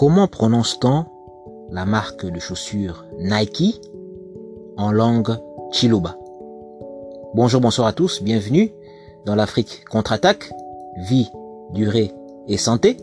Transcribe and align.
Comment 0.00 0.28
prononce-t-on 0.28 1.04
la 1.70 1.84
marque 1.84 2.24
de 2.24 2.40
chaussures 2.40 3.04
Nike 3.18 3.82
en 4.78 4.92
langue 4.92 5.36
Chiluba 5.72 6.16
Bonjour, 7.34 7.60
bonsoir 7.60 7.86
à 7.86 7.92
tous, 7.92 8.22
bienvenue 8.22 8.72
dans 9.26 9.34
l'Afrique 9.34 9.84
contre-attaque, 9.90 10.52
vie, 11.06 11.28
durée 11.74 12.12
et 12.48 12.56
santé. 12.56 12.96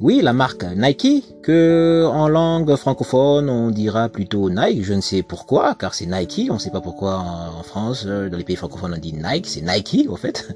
Oui, 0.00 0.20
la 0.20 0.32
marque 0.32 0.64
Nike, 0.64 1.36
que 1.44 2.04
en 2.10 2.26
langue 2.26 2.74
francophone 2.74 3.48
on 3.48 3.70
dira 3.70 4.08
plutôt 4.08 4.50
Nike, 4.50 4.82
je 4.82 4.94
ne 4.94 5.02
sais 5.02 5.22
pourquoi, 5.22 5.76
car 5.76 5.94
c'est 5.94 6.06
Nike, 6.06 6.48
on 6.50 6.54
ne 6.54 6.58
sait 6.58 6.72
pas 6.72 6.80
pourquoi 6.80 7.18
en 7.56 7.62
France, 7.62 8.02
euh, 8.04 8.28
dans 8.28 8.36
les 8.36 8.42
pays 8.42 8.56
francophones 8.56 8.94
on 8.96 8.98
dit 8.98 9.12
Nike, 9.12 9.46
c'est 9.46 9.62
Nike 9.62 10.08
au 10.10 10.16
fait, 10.16 10.48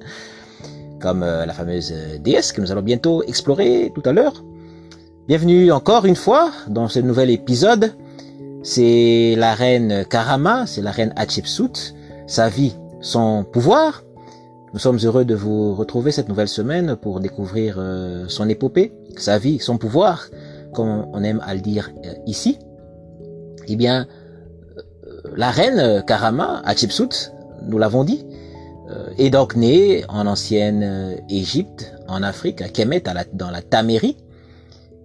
comme 1.00 1.23
euh, 1.23 1.47
la 1.47 1.52
fameuse 1.52 1.95
DS 2.25 2.50
que 2.52 2.61
nous 2.61 2.73
allons 2.73 2.83
bientôt 2.83 3.23
explorer 3.23 3.92
tout 3.95 4.02
à 4.05 4.12
l'heure. 4.12 4.42
Bienvenue 5.30 5.70
encore 5.70 6.07
une 6.07 6.16
fois 6.16 6.51
dans 6.66 6.89
ce 6.89 6.98
nouvel 6.98 7.30
épisode. 7.30 7.95
C'est 8.65 9.37
la 9.39 9.55
reine 9.55 10.05
Karama, 10.11 10.66
c'est 10.66 10.83
la 10.83 10.91
reine 10.91 11.12
Hatshepsut, 11.15 11.95
sa 12.27 12.48
vie, 12.48 12.75
son 13.01 13.45
pouvoir. 13.45 14.03
Nous 14.73 14.80
sommes 14.80 14.98
heureux 15.05 15.25
de 15.25 15.37
vous 15.37 15.77
retrouver 15.77 16.11
cette 16.11 16.29
nouvelle 16.29 16.48
semaine 16.48 16.97
pour 16.97 17.20
découvrir 17.20 17.77
euh, 17.79 18.25
son 18.27 18.48
épopée, 18.48 18.93
sa 19.19 19.39
vie, 19.39 19.61
son 19.61 19.79
pouvoir, 19.79 20.27
comme 20.75 21.06
on 21.12 21.22
aime 21.22 21.41
à 21.47 21.55
le 21.55 21.61
dire 21.61 21.92
euh, 22.05 22.12
ici. 22.27 22.59
Eh 23.69 23.77
bien, 23.77 24.09
euh, 24.77 24.83
la 25.37 25.53
reine 25.53 26.03
Karama, 26.09 26.61
Hatshepsut, 26.65 27.31
nous 27.69 27.78
l'avons 27.78 28.03
dit, 28.03 28.27
est 29.17 29.31
donc 29.31 29.55
née 29.55 30.05
en 30.09 30.27
ancienne 30.27 31.22
Égypte, 31.28 31.94
en 32.09 32.25
Afrique, 32.25 32.62
à 32.62 32.69
Kemet, 32.69 33.05
dans 33.33 33.50
la 33.53 33.62
Tamérie. 33.62 34.17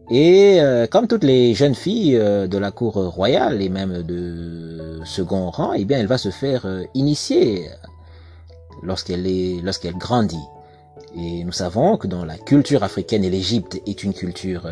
Et 0.09 0.61
euh, 0.61 0.86
comme 0.86 1.08
toutes 1.08 1.23
les 1.23 1.56
jeunes 1.56 1.73
filles 1.73 2.17
euh, 2.17 2.48
de 2.48 2.58
la 2.58 2.72
cour 2.72 2.94
royale 2.94 3.61
et 3.61 3.70
même 3.70 4.03
de 4.03 5.00
second 5.03 5.50
rang, 5.50 5.73
eh 5.73 5.84
bien, 5.84 6.00
elle 6.00 6.08
va 6.08 6.20
se 6.20 6.30
faire 6.30 6.66
euh, 6.66 6.84
initier 6.94 7.70
lorsqu'elle 8.83 9.26
est, 9.26 9.61
lorsqu'elle 9.64 9.98
grandit. 9.98 10.45
Et 11.16 11.44
nous 11.44 11.52
savons 11.52 11.98
que 11.98 12.08
dans 12.08 12.23
la 12.23 12.38
culture 12.38 12.83
africaine, 12.83 13.23
et 13.23 13.30
l'Égypte 13.30 13.81
est 13.88 14.03
une 14.03 14.14
culture 14.14 14.67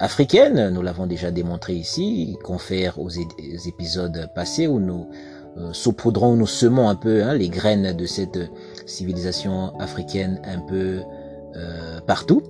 africaine, 0.00 0.70
nous 0.70 0.80
l'avons 0.80 1.06
déjà 1.06 1.30
démontré 1.30 1.74
ici, 1.74 2.38
confère 2.42 2.98
aux, 2.98 3.10
épisodes 3.10 4.30
passés 4.34 4.66
où 4.66 4.80
nous 4.80 5.06
saupoudrons, 5.72 6.34
nous 6.34 6.46
semons 6.46 6.88
un 6.88 6.94
peu 6.94 7.22
hein, 7.22 7.34
les 7.34 7.50
graines 7.50 7.94
de 7.94 8.06
cette 8.06 8.38
civilisation 8.86 9.78
africaine 9.78 10.40
un 10.44 10.60
peu 10.60 11.02
partout 12.06 12.42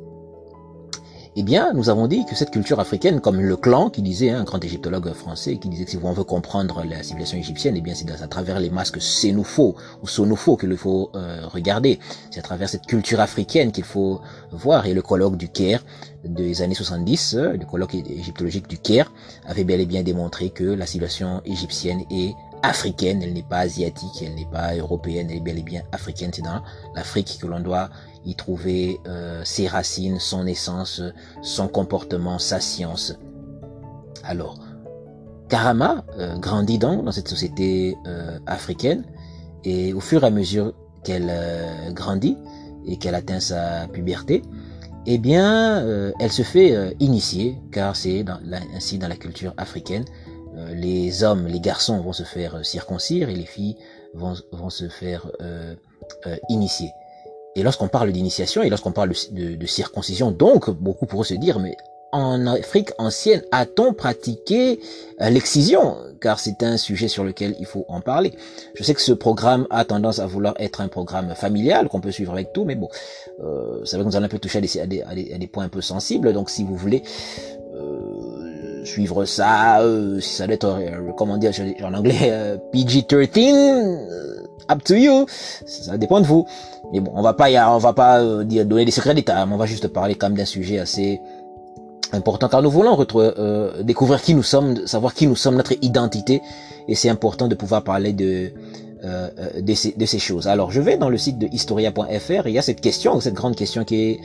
eh 1.39 1.43
bien, 1.43 1.75
nous 1.75 1.91
avons 1.91 2.07
dit 2.07 2.25
que 2.25 2.35
cette 2.35 2.51
culture 2.51 2.81
africaine, 2.81 3.21
comme 3.21 3.43
le 3.43 3.57
clan 3.59 3.91
qui 3.91 4.01
disait, 4.01 4.31
hein, 4.31 4.41
un 4.41 4.45
grand 4.45 4.65
égyptologue 4.65 5.13
français, 5.13 5.59
qui 5.59 5.69
disait 5.69 5.85
que 5.85 5.91
si 5.91 5.99
on 6.03 6.13
veut 6.13 6.25
comprendre 6.25 6.83
la 6.89 7.03
civilisation 7.03 7.37
égyptienne, 7.37 7.77
eh 7.77 7.83
bien, 7.83 7.95
c'est 7.95 8.11
à 8.11 8.27
travers 8.27 8.59
les 8.59 8.71
masques 8.71 9.03
sénoufaux 9.03 9.77
ou 10.03 10.09
sonoufaux 10.09 10.57
qu'il 10.57 10.75
faut 10.79 11.11
euh, 11.15 11.47
regarder. 11.47 11.99
C'est 12.31 12.41
à 12.41 12.43
travers 12.43 12.71
cette 12.71 12.87
culture 12.87 13.21
africaine 13.21 13.71
qu'il 13.71 13.85
faut 13.85 14.23
voir. 14.51 14.87
Et 14.87 14.95
le 14.95 15.03
colloque 15.03 15.37
du 15.37 15.51
Caire 15.51 15.85
des 16.25 16.63
années 16.63 16.75
70, 16.75 17.35
euh, 17.35 17.53
le 17.53 17.67
colloque 17.67 17.95
égyptologique 17.95 18.67
du 18.67 18.79
Caire, 18.79 19.13
avait 19.47 19.65
bel 19.65 19.81
et 19.83 19.87
bien 19.87 20.03
démontré 20.03 20.49
que 20.49 20.65
la 20.65 20.87
civilisation 20.87 21.43
égyptienne 21.45 22.01
est 22.11 22.35
africaine, 22.63 23.23
elle 23.23 23.35
n'est 23.35 23.43
pas 23.43 23.59
asiatique, 23.59 24.23
elle 24.23 24.35
n'est 24.35 24.51
pas 24.51 24.75
européenne, 24.75 25.29
elle 25.31 25.37
est 25.37 25.41
bel 25.41 25.59
et 25.59 25.63
bien 25.63 25.83
africaine. 25.93 26.31
C'est 26.33 26.43
dans 26.43 26.63
l'Afrique 26.95 27.39
que 27.41 27.47
l'on 27.47 27.61
doit 27.61 27.91
y 28.27 28.35
trouver 28.35 29.01
euh, 29.07 29.41
ses 29.45 29.69
racines, 29.69 30.19
son 30.19 30.47
essence, 30.47 31.01
son 31.43 31.69
comportement, 31.69 32.39
sa 32.39 32.61
science. 32.61 33.15
Alors, 34.25 34.59
Karama 35.49 36.05
euh, 36.19 36.37
grandit 36.37 36.79
donc 36.79 37.05
dans 37.05 37.13
cette 37.13 37.29
société 37.29 37.97
euh, 38.07 38.39
africaine 38.47 39.05
et 39.65 39.95
au 39.95 40.01
fur 40.01 40.25
et 40.25 40.27
à 40.27 40.31
mesure 40.31 40.75
qu'elle 41.05 41.33
grandit 41.93 42.37
et 42.85 42.97
qu'elle 42.97 43.15
atteint 43.15 43.39
sa 43.39 43.87
puberté, 43.93 44.43
eh 45.07 45.19
bien, 45.19 45.87
elle 46.19 46.33
se 46.33 46.43
fait 46.43 46.97
initier, 46.99 47.57
car 47.71 47.95
c'est 47.95 48.25
ainsi 48.75 48.99
dans 48.99 49.07
la 49.07 49.15
culture 49.15 49.55
africaine, 49.57 50.05
les 50.75 51.23
hommes, 51.23 51.47
les 51.47 51.61
garçons 51.61 52.01
vont 52.01 52.13
se 52.13 52.25
faire 52.25 52.65
circoncire 52.67 53.29
et 53.29 53.37
les 53.37 53.45
filles 53.45 53.77
vont, 54.15 54.35
vont 54.51 54.71
se 54.71 54.89
faire 54.89 55.31
initier. 56.49 56.91
Et 57.57 57.63
lorsqu'on 57.63 57.89
parle 57.89 58.13
d'initiation 58.13 58.63
et 58.63 58.69
lorsqu'on 58.69 58.93
parle 58.93 59.13
de, 59.33 59.67
circoncision, 59.67 60.31
donc 60.31 60.69
beaucoup 60.71 61.07
pourront 61.07 61.23
se 61.23 61.35
dire, 61.35 61.59
mais 61.59 61.77
en 62.13 62.47
Afrique 62.47 62.91
ancienne, 62.99 63.43
a-t-on 63.51 63.95
pratiqué 63.95 64.79
euh, 65.23 65.31
l'excision? 65.31 65.97
Car 66.21 66.39
c'est 66.39 66.63
un 66.63 66.77
sujet 66.77 67.09
sur 67.09 67.25
lequel 67.25 67.57
il 67.59 67.67
faut 67.67 67.85
en 67.89 68.01
parler. 68.01 68.33
Je 68.75 68.85
sais 68.85 68.95
que 68.95 69.01
ce 69.01 69.13
programme 69.13 69.67
a 69.71 69.85
tendance 69.85 70.19
à 70.19 70.27
vouloir 70.27 70.55
être 70.59 70.83
un 70.83 70.89
programme 70.89 71.35
familial 71.35 71.89
qu'on 71.89 72.01
peut 72.01 72.13
suivre 72.13 72.33
avec 72.33 72.53
tout, 72.53 72.65
mais 72.65 72.75
bon, 72.75 72.89
euh, 73.43 73.85
c'est 73.85 73.97
vrai 73.97 74.05
que 74.05 74.11
nous 74.11 74.17
allons 74.17 74.27
un 74.27 74.31
peu 74.31 74.39
toucher 74.39 74.59
à 74.59 74.87
des, 74.87 75.03
à, 75.03 75.15
des, 75.15 75.47
points 75.47 75.65
un 75.65 75.69
peu 75.69 75.81
sensibles. 75.81 76.33
Donc 76.35 76.51
si 76.51 76.63
vous 76.63 76.77
voulez 76.77 77.03
suivre 78.87 79.25
ça, 79.25 79.81
euh, 79.81 80.21
si 80.21 80.35
ça 80.35 80.47
doit 80.47 80.55
être, 80.55 80.79
comment 81.17 81.37
dire 81.37 81.53
en 81.83 81.95
anglais, 81.95 82.59
PG-13, 82.73 84.17
up 84.71 84.83
to 84.85 84.95
you. 84.95 85.27
Ça 85.67 85.97
dépend 85.99 86.21
de 86.21 86.27
vous. 86.27 86.47
Mais 86.93 87.01
bon, 87.01 87.13
on 87.15 87.23
va 87.23 87.35
pas, 87.35 87.49
on 87.75 87.79
va 87.79 87.93
pas 87.93 88.21
euh, 88.21 88.45
donner 88.45 88.85
des 88.85 88.91
secrets 88.91 89.15
d'État, 89.15 89.47
on 89.51 89.57
va 89.57 89.67
juste 89.67 89.89
parler 89.89 90.15
quand 90.15 90.29
même 90.29 90.39
d'un 90.39 90.45
sujet 90.45 90.79
assez 90.79 91.21
important 92.13 92.49
car 92.49 92.63
nous 92.63 92.71
voulons 92.71 92.95
retrouver, 92.95 93.33
euh, 93.39 93.83
découvrir 93.83 94.23
qui 94.23 94.35
nous 94.35 94.45
sommes, 94.45 94.87
savoir 94.87 95.13
qui 95.15 95.27
nous 95.27 95.35
sommes, 95.35 95.57
notre 95.57 95.73
identité, 95.83 96.41
et 96.87 96.95
c'est 96.95 97.09
important 97.09 97.49
de 97.49 97.55
pouvoir 97.57 97.83
parler 97.83 98.13
de 98.13 98.53
euh, 99.07 99.31
de, 99.61 99.75
ces, 99.75 99.93
de 99.93 100.05
ces 100.05 100.19
choses. 100.19 100.47
Alors, 100.47 100.71
je 100.73 100.81
vais 100.81 100.97
dans 100.97 101.09
le 101.09 101.19
site 101.19 101.39
de 101.39 101.49
historia.fr, 101.51 102.47
il 102.47 102.53
y 102.53 102.59
a 102.59 102.63
cette 102.63 102.81
question, 102.81 103.21
cette 103.21 103.35
grande 103.35 103.57
question 103.57 103.85
qui 103.85 103.97
est 104.03 104.21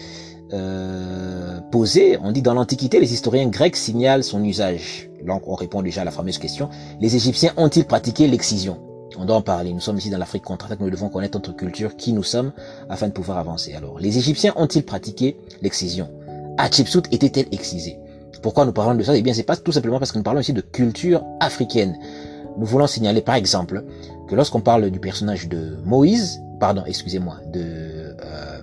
posée. 1.72 2.18
On 2.22 2.34
dit 2.34 2.42
dans 2.42 2.53
l'Antiquité, 2.53 3.00
les 3.00 3.14
historiens 3.14 3.47
grecs 3.47 3.78
signalent 3.78 4.24
son 4.24 4.44
usage. 4.44 5.09
Donc, 5.25 5.44
on 5.47 5.56
répond 5.56 5.81
déjà 5.81 6.02
à 6.02 6.03
la 6.03 6.12
fameuse 6.12 6.40
question. 6.40 6.68
Les 7.00 7.16
Égyptiens 7.16 7.53
ont-ils 7.56 7.86
pratiqué 7.86 8.28
l'excision? 8.28 8.78
On 9.18 9.24
doit 9.24 9.38
en 9.38 9.41
parler. 9.41 9.72
Nous 9.72 9.80
sommes 9.80 9.97
ici 9.97 10.09
dans 10.09 10.18
l'Afrique 10.18 10.44
contre-attaque, 10.44 10.81
nous 10.81 10.90
devons 10.90 11.08
connaître 11.08 11.38
notre 11.38 11.56
culture, 11.56 11.96
qui 11.96 12.12
nous 12.12 12.24
sommes, 12.24 12.52
afin 12.90 13.08
de 13.08 13.14
pouvoir 13.14 13.38
avancer. 13.38 13.74
Alors, 13.75 13.97
les 14.00 14.18
Égyptiens 14.18 14.53
ont-ils 14.58 14.84
pratiqué 14.84 15.38
l'excision? 15.62 16.09
Hatshepsut 16.58 17.03
était-elle 17.12 17.47
excisée? 17.53 17.97
Pourquoi 18.41 18.66
nous 18.66 18.74
parlons 18.74 18.96
de 18.96 19.03
ça? 19.03 19.16
Eh 19.16 19.22
bien, 19.22 19.34
c'est 19.34 19.44
pas 19.44 19.56
tout 19.56 19.72
simplement 19.72 20.00
parce 20.00 20.12
que 20.12 20.18
nous 20.18 20.24
parlons 20.24 20.41
ici 20.41 20.53
de 20.53 20.62
culture 20.62 21.24
africaine. 21.40 21.97
Nous 22.58 22.66
voulons 22.66 22.88
signaler, 22.88 23.22
par 23.22 23.36
exemple, 23.36 23.86
lorsqu'on 24.36 24.62
parle 24.62 24.90
du 24.90 25.00
personnage 25.00 25.47
de 25.47 25.78
Moïse, 25.84 26.42
pardon, 26.59 26.84
excusez-moi, 26.86 27.38
de 27.52 28.16
euh, 28.24 28.62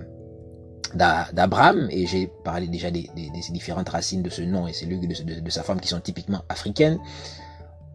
d'Abraham, 0.95 1.87
et 1.91 2.07
j'ai 2.07 2.31
parlé 2.43 2.67
déjà 2.67 2.89
des, 2.89 3.09
différentes 3.51 3.89
racines 3.89 4.23
de 4.23 4.29
ce 4.29 4.41
nom 4.41 4.67
et 4.67 4.73
celui 4.73 4.97
de, 4.99 5.41
de 5.41 5.49
sa 5.51 5.61
femme 5.61 5.79
qui 5.79 5.87
sont 5.87 5.99
typiquement 5.99 6.41
africaines, 6.49 6.97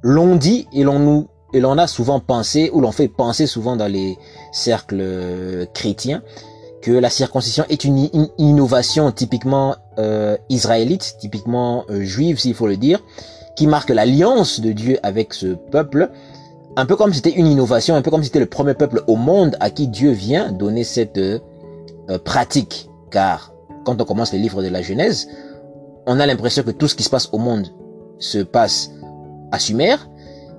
l'on 0.03 0.37
dit 0.37 0.69
et 0.73 0.85
l'on 0.85 0.99
nous 1.01 1.29
et 1.53 1.61
l'on 1.61 1.79
a 1.79 1.87
souvent 1.87 2.19
pensé, 2.19 2.69
ou 2.73 2.81
l'on 2.81 2.91
fait 2.91 3.07
penser 3.09 3.47
souvent 3.47 3.77
dans 3.77 3.87
les 3.87 4.19
cercles 4.53 4.99
euh, 5.01 5.67
chrétiens, 5.73 6.23
que 6.83 6.91
la 6.91 7.09
circoncision 7.09 7.65
est 7.69 7.85
une, 7.85 8.11
innovation 8.39 9.11
typiquement 9.13 9.77
euh, 9.99 10.37
israélite, 10.51 11.17
typiquement 11.19 11.87
juive 11.89 12.39
s'il 12.39 12.55
faut 12.55 12.67
le 12.67 12.77
dire, 12.77 13.01
qui 13.57 13.67
marque 13.69 13.91
l'alliance 13.91 14.61
de 14.61 14.73
Dieu 14.73 14.99
avec 15.03 15.33
ce 15.33 15.55
peuple, 15.55 16.11
un 16.77 16.87
peu 16.87 16.97
comme 16.97 17.13
c'était 17.13 17.33
une 17.33 17.47
innovation, 17.47 17.95
un 17.95 18.03
peu 18.03 18.11
comme 18.11 18.25
c'était 18.25 18.41
le 18.41 18.47
premier 18.47 18.75
peuple 18.75 19.03
au 19.07 19.17
monde 19.17 19.57
à 19.61 19.71
qui 19.71 19.89
Dieu 19.89 20.11
vient 20.11 20.53
donner 20.53 20.85
cette 20.85 21.21
pratique. 22.25 22.91
Car 23.11 23.53
quand 23.85 24.01
on 24.01 24.05
commence 24.05 24.33
les 24.33 24.39
livres 24.39 24.63
de 24.63 24.69
la 24.69 24.83
Genèse, 24.83 25.29
on 26.07 26.19
a 26.21 26.27
l'impression 26.27 26.63
que 26.63 26.71
tout 26.71 26.89
ce 26.89 26.95
qui 26.95 27.03
se 27.03 27.11
passe 27.11 27.29
au 27.33 27.39
monde 27.39 27.69
se 28.19 28.39
passe 28.39 28.91
à 29.53 29.59
Sumer, 29.59 29.97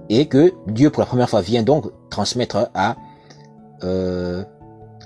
et 0.10 0.28
que 0.28 0.54
Dieu 0.68 0.90
pour 0.90 1.02
la 1.02 1.06
première 1.06 1.30
fois 1.30 1.42
vient 1.42 1.64
donc 1.64 1.86
transmettre 2.10 2.70
à 2.74 2.96
euh, 3.84 4.44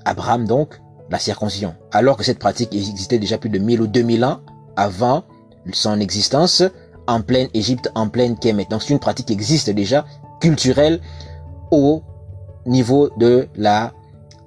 Abraham 0.05 0.45
donc 0.45 0.81
la 1.09 1.19
circoncision, 1.19 1.75
alors 1.91 2.17
que 2.17 2.23
cette 2.23 2.39
pratique 2.39 2.73
existait 2.75 3.17
déjà 3.17 3.37
plus 3.37 3.49
de 3.49 3.57
1000 3.57 3.81
ou 3.81 3.87
2000 3.87 4.25
ans 4.25 4.41
avant 4.75 5.23
son 5.73 5.99
existence 5.99 6.63
en 7.07 7.21
pleine 7.21 7.47
Égypte, 7.53 7.91
en 7.95 8.07
pleine 8.07 8.37
Kemet. 8.37 8.67
Donc 8.69 8.83
c'est 8.83 8.93
une 8.93 8.99
pratique 8.99 9.27
qui 9.27 9.33
existe 9.33 9.69
déjà 9.71 10.05
culturelle 10.39 10.99
au 11.71 12.01
niveau 12.65 13.09
de 13.17 13.47
la 13.55 13.93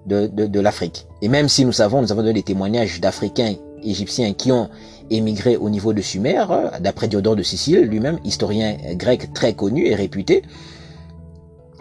de, 0.06 0.26
de, 0.26 0.46
de 0.46 0.60
l'Afrique. 0.60 1.06
Et 1.20 1.28
même 1.28 1.48
si 1.48 1.64
nous 1.64 1.72
savons, 1.72 2.02
nous 2.02 2.10
avons 2.10 2.22
donné 2.22 2.34
des 2.34 2.42
témoignages 2.42 3.00
d'Africains 3.00 3.54
égyptiens 3.84 4.32
qui 4.32 4.50
ont 4.50 4.68
émigré 5.10 5.56
au 5.56 5.70
niveau 5.70 5.92
de 5.92 6.00
Sumer, 6.00 6.44
d'après 6.80 7.08
Diodore 7.08 7.36
de 7.36 7.42
Sicile, 7.42 7.82
lui-même 7.82 8.18
historien 8.24 8.76
grec 8.94 9.32
très 9.32 9.54
connu 9.54 9.86
et 9.86 9.94
réputé, 9.94 10.42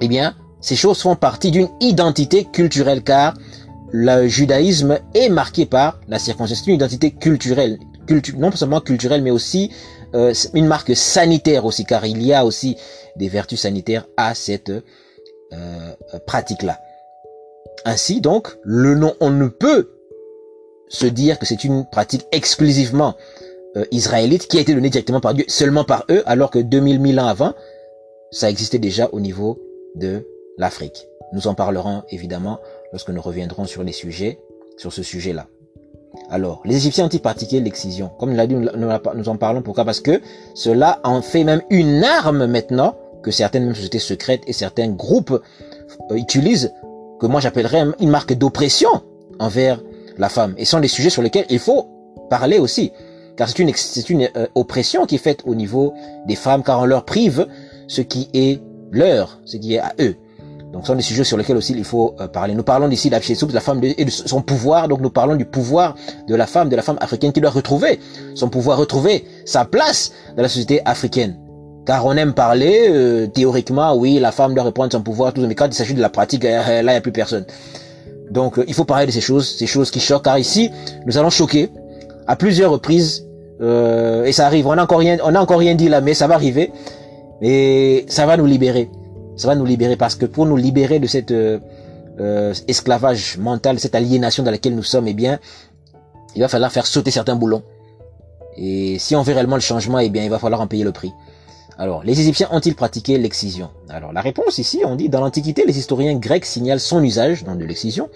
eh 0.01 0.07
bien, 0.07 0.35
ces 0.59 0.75
choses 0.75 0.99
font 1.01 1.15
partie 1.15 1.51
d'une 1.51 1.69
identité 1.79 2.45
culturelle 2.45 3.03
car 3.03 3.33
le 3.91 4.27
judaïsme 4.27 4.99
est 5.13 5.29
marqué 5.29 5.65
par 5.65 5.99
la 6.07 6.19
circoncision. 6.19 6.67
Une 6.67 6.75
identité 6.75 7.11
culturelle 7.11 7.79
non 8.37 8.51
seulement 8.51 8.81
culturelle, 8.81 9.21
mais 9.21 9.31
aussi 9.31 9.71
euh, 10.13 10.33
une 10.53 10.67
marque 10.67 10.95
sanitaire 10.95 11.65
aussi, 11.65 11.85
car 11.85 12.05
il 12.05 12.21
y 12.23 12.33
a 12.33 12.45
aussi 12.45 12.77
des 13.15 13.29
vertus 13.29 13.61
sanitaires 13.61 14.07
à 14.17 14.35
cette 14.35 14.69
euh, 14.69 15.93
pratique-là. 16.25 16.79
Ainsi 17.85 18.21
donc, 18.21 18.57
le 18.63 18.95
nom, 18.95 19.15
on 19.19 19.29
ne 19.29 19.47
peut 19.47 19.91
se 20.89 21.05
dire 21.05 21.39
que 21.39 21.45
c'est 21.45 21.63
une 21.63 21.85
pratique 21.89 22.25
exclusivement 22.31 23.15
euh, 23.77 23.85
israélite 23.91 24.47
qui 24.47 24.57
a 24.57 24.61
été 24.61 24.73
donnée 24.73 24.89
directement 24.89 25.21
par 25.21 25.33
Dieu, 25.33 25.45
seulement 25.47 25.85
par 25.85 26.05
eux, 26.09 26.23
alors 26.25 26.51
que 26.51 26.59
2000 26.59 27.01
000 27.01 27.19
ans 27.19 27.27
avant, 27.27 27.53
ça 28.31 28.49
existait 28.49 28.79
déjà 28.79 29.09
au 29.13 29.19
niveau 29.19 29.59
de 29.95 30.27
l'Afrique. 30.57 31.07
Nous 31.33 31.47
en 31.47 31.55
parlerons 31.55 32.03
évidemment 32.09 32.59
lorsque 32.91 33.09
nous 33.09 33.21
reviendrons 33.21 33.65
sur 33.65 33.83
les 33.83 33.93
sujets, 33.93 34.39
sur 34.77 34.91
ce 34.91 35.03
sujet-là. 35.03 35.47
Alors, 36.31 36.61
les 36.63 36.77
Égyptiens 36.77 37.05
ont-ils 37.05 37.19
pratiqué 37.19 37.59
l'excision? 37.59 38.09
Comme 38.17 38.33
l'a 38.33 38.47
dit, 38.47 38.55
nous 38.55 39.29
en 39.29 39.35
parlons 39.35 39.61
pourquoi? 39.61 39.83
Parce 39.83 39.99
que 39.99 40.21
cela 40.55 41.01
en 41.03 41.21
fait 41.21 41.43
même 41.43 41.61
une 41.69 42.05
arme 42.05 42.45
maintenant 42.45 42.95
que 43.21 43.31
certaines 43.31 43.75
sociétés 43.75 43.99
secrètes 43.99 44.43
et 44.47 44.53
certains 44.53 44.87
groupes 44.87 45.41
euh, 46.09 46.15
utilisent, 46.15 46.71
que 47.19 47.27
moi 47.27 47.41
j'appellerais 47.41 47.83
une 47.99 48.09
marque 48.09 48.33
d'oppression 48.33 48.89
envers 49.39 49.81
la 50.17 50.29
femme. 50.29 50.55
Et 50.57 50.63
ce 50.63 50.71
sont 50.71 50.79
des 50.79 50.87
sujets 50.87 51.09
sur 51.09 51.21
lesquels 51.21 51.45
il 51.49 51.59
faut 51.59 51.89
parler 52.29 52.59
aussi. 52.59 52.93
Car 53.35 53.49
c'est 53.49 54.09
une, 54.09 54.29
euh, 54.37 54.47
oppression 54.55 55.05
qui 55.05 55.15
est 55.15 55.19
faite 55.19 55.41
au 55.45 55.53
niveau 55.53 55.93
des 56.27 56.35
femmes, 56.35 56.63
car 56.63 56.79
on 56.79 56.85
leur 56.85 57.03
prive 57.03 57.45
ce 57.87 58.01
qui 58.01 58.29
est 58.33 58.61
leur, 58.91 59.41
ce 59.43 59.57
qui 59.57 59.75
est 59.75 59.79
à 59.79 59.93
eux. 59.99 60.15
Donc, 60.71 60.83
ce 60.83 60.87
sont 60.87 60.95
des 60.95 61.01
sujets 61.01 61.25
sur 61.25 61.37
lesquels 61.37 61.57
aussi 61.57 61.73
il 61.73 61.83
faut 61.83 62.15
euh, 62.19 62.27
parler. 62.27 62.53
Nous 62.53 62.63
parlons 62.63 62.89
ici 62.89 63.09
de 63.09 63.53
la 63.53 63.59
femme 63.59 63.83
et 63.83 64.05
de 64.05 64.09
son 64.09 64.41
pouvoir. 64.41 64.87
Donc, 64.87 65.01
nous 65.01 65.09
parlons 65.09 65.35
du 65.35 65.45
pouvoir 65.45 65.95
de 66.27 66.35
la 66.35 66.47
femme, 66.47 66.69
de 66.69 66.75
la 66.75 66.81
femme 66.81 66.97
africaine 67.01 67.33
qui 67.33 67.41
doit 67.41 67.49
retrouver 67.49 67.99
son 68.35 68.47
pouvoir, 68.47 68.77
retrouver 68.77 69.25
sa 69.45 69.65
place 69.65 70.11
dans 70.35 70.43
la 70.43 70.49
société 70.49 70.81
africaine. 70.85 71.37
Car 71.85 72.05
on 72.05 72.13
aime 72.13 72.33
parler, 72.33 72.87
euh, 72.89 73.27
théoriquement, 73.27 73.95
oui, 73.95 74.19
la 74.19 74.31
femme 74.31 74.53
doit 74.53 74.63
reprendre 74.63 74.91
son 74.93 75.01
pouvoir, 75.01 75.33
tout, 75.33 75.41
mais 75.45 75.55
quand 75.55 75.65
il 75.65 75.73
s'agit 75.73 75.93
de 75.93 76.01
la 76.01 76.09
pratique, 76.09 76.45
euh, 76.45 76.81
là, 76.81 76.81
il 76.81 76.85
n'y 76.85 76.91
a 76.91 77.01
plus 77.01 77.11
personne. 77.11 77.45
Donc, 78.29 78.59
il 78.65 78.73
faut 78.73 78.85
parler 78.85 79.07
de 79.07 79.11
ces 79.11 79.19
choses, 79.19 79.57
ces 79.57 79.67
choses 79.67 79.91
qui 79.91 79.99
choquent, 79.99 80.23
car 80.23 80.37
ici, 80.37 80.69
nous 81.05 81.17
allons 81.17 81.29
choquer 81.29 81.69
à 82.27 82.37
plusieurs 82.37 82.71
reprises, 82.71 83.27
et 83.59 84.31
ça 84.31 84.47
arrive, 84.47 84.65
on 84.65 84.75
n'a 84.75 84.83
encore 84.83 84.99
rien, 84.99 85.17
on 85.23 85.35
a 85.35 85.39
encore 85.39 85.59
rien 85.59 85.75
dit 85.75 85.89
là, 85.89 86.01
mais 86.01 86.13
ça 86.13 86.27
va 86.27 86.35
arriver, 86.35 86.71
et 87.41 88.05
ça 88.07 88.25
va 88.25 88.37
nous 88.37 88.45
libérer 88.45 88.89
ça 89.35 89.47
va 89.47 89.55
nous 89.55 89.65
libérer 89.65 89.95
parce 89.95 90.15
que 90.15 90.25
pour 90.25 90.45
nous 90.45 90.57
libérer 90.57 90.99
de 90.99 91.07
cette 91.07 91.31
euh, 91.31 91.59
euh, 92.19 92.53
esclavage 92.67 93.37
mental, 93.37 93.79
cette 93.79 93.95
aliénation 93.95 94.43
dans 94.43 94.51
laquelle 94.51 94.75
nous 94.75 94.83
sommes, 94.83 95.07
eh 95.07 95.13
bien, 95.13 95.39
il 96.35 96.41
va 96.41 96.47
falloir 96.47 96.71
faire 96.71 96.85
sauter 96.85 97.11
certains 97.11 97.35
boulons. 97.35 97.63
Et 98.57 98.99
si 98.99 99.15
on 99.15 99.21
veut 99.21 99.33
réellement 99.33 99.55
le 99.55 99.61
changement, 99.61 99.99
eh 99.99 100.09
bien, 100.09 100.23
il 100.23 100.29
va 100.29 100.39
falloir 100.39 100.61
en 100.61 100.67
payer 100.67 100.83
le 100.83 100.91
prix. 100.91 101.11
Alors, 101.77 102.03
les 102.03 102.19
Égyptiens 102.19 102.49
ont-ils 102.51 102.75
pratiqué 102.75 103.17
l'excision? 103.17 103.69
Alors, 103.89 104.13
la 104.13 104.21
réponse 104.21 104.57
ici, 104.57 104.81
on 104.85 104.95
dit, 104.95 105.09
dans 105.09 105.21
l'Antiquité, 105.21 105.63
les 105.65 105.77
historiens 105.79 106.15
grecs 106.15 106.45
signalent 106.45 106.79
son 106.79 107.03
usage, 107.03 107.43
dans 107.43 107.55
de 107.55 107.65
l'excision, 107.65 108.09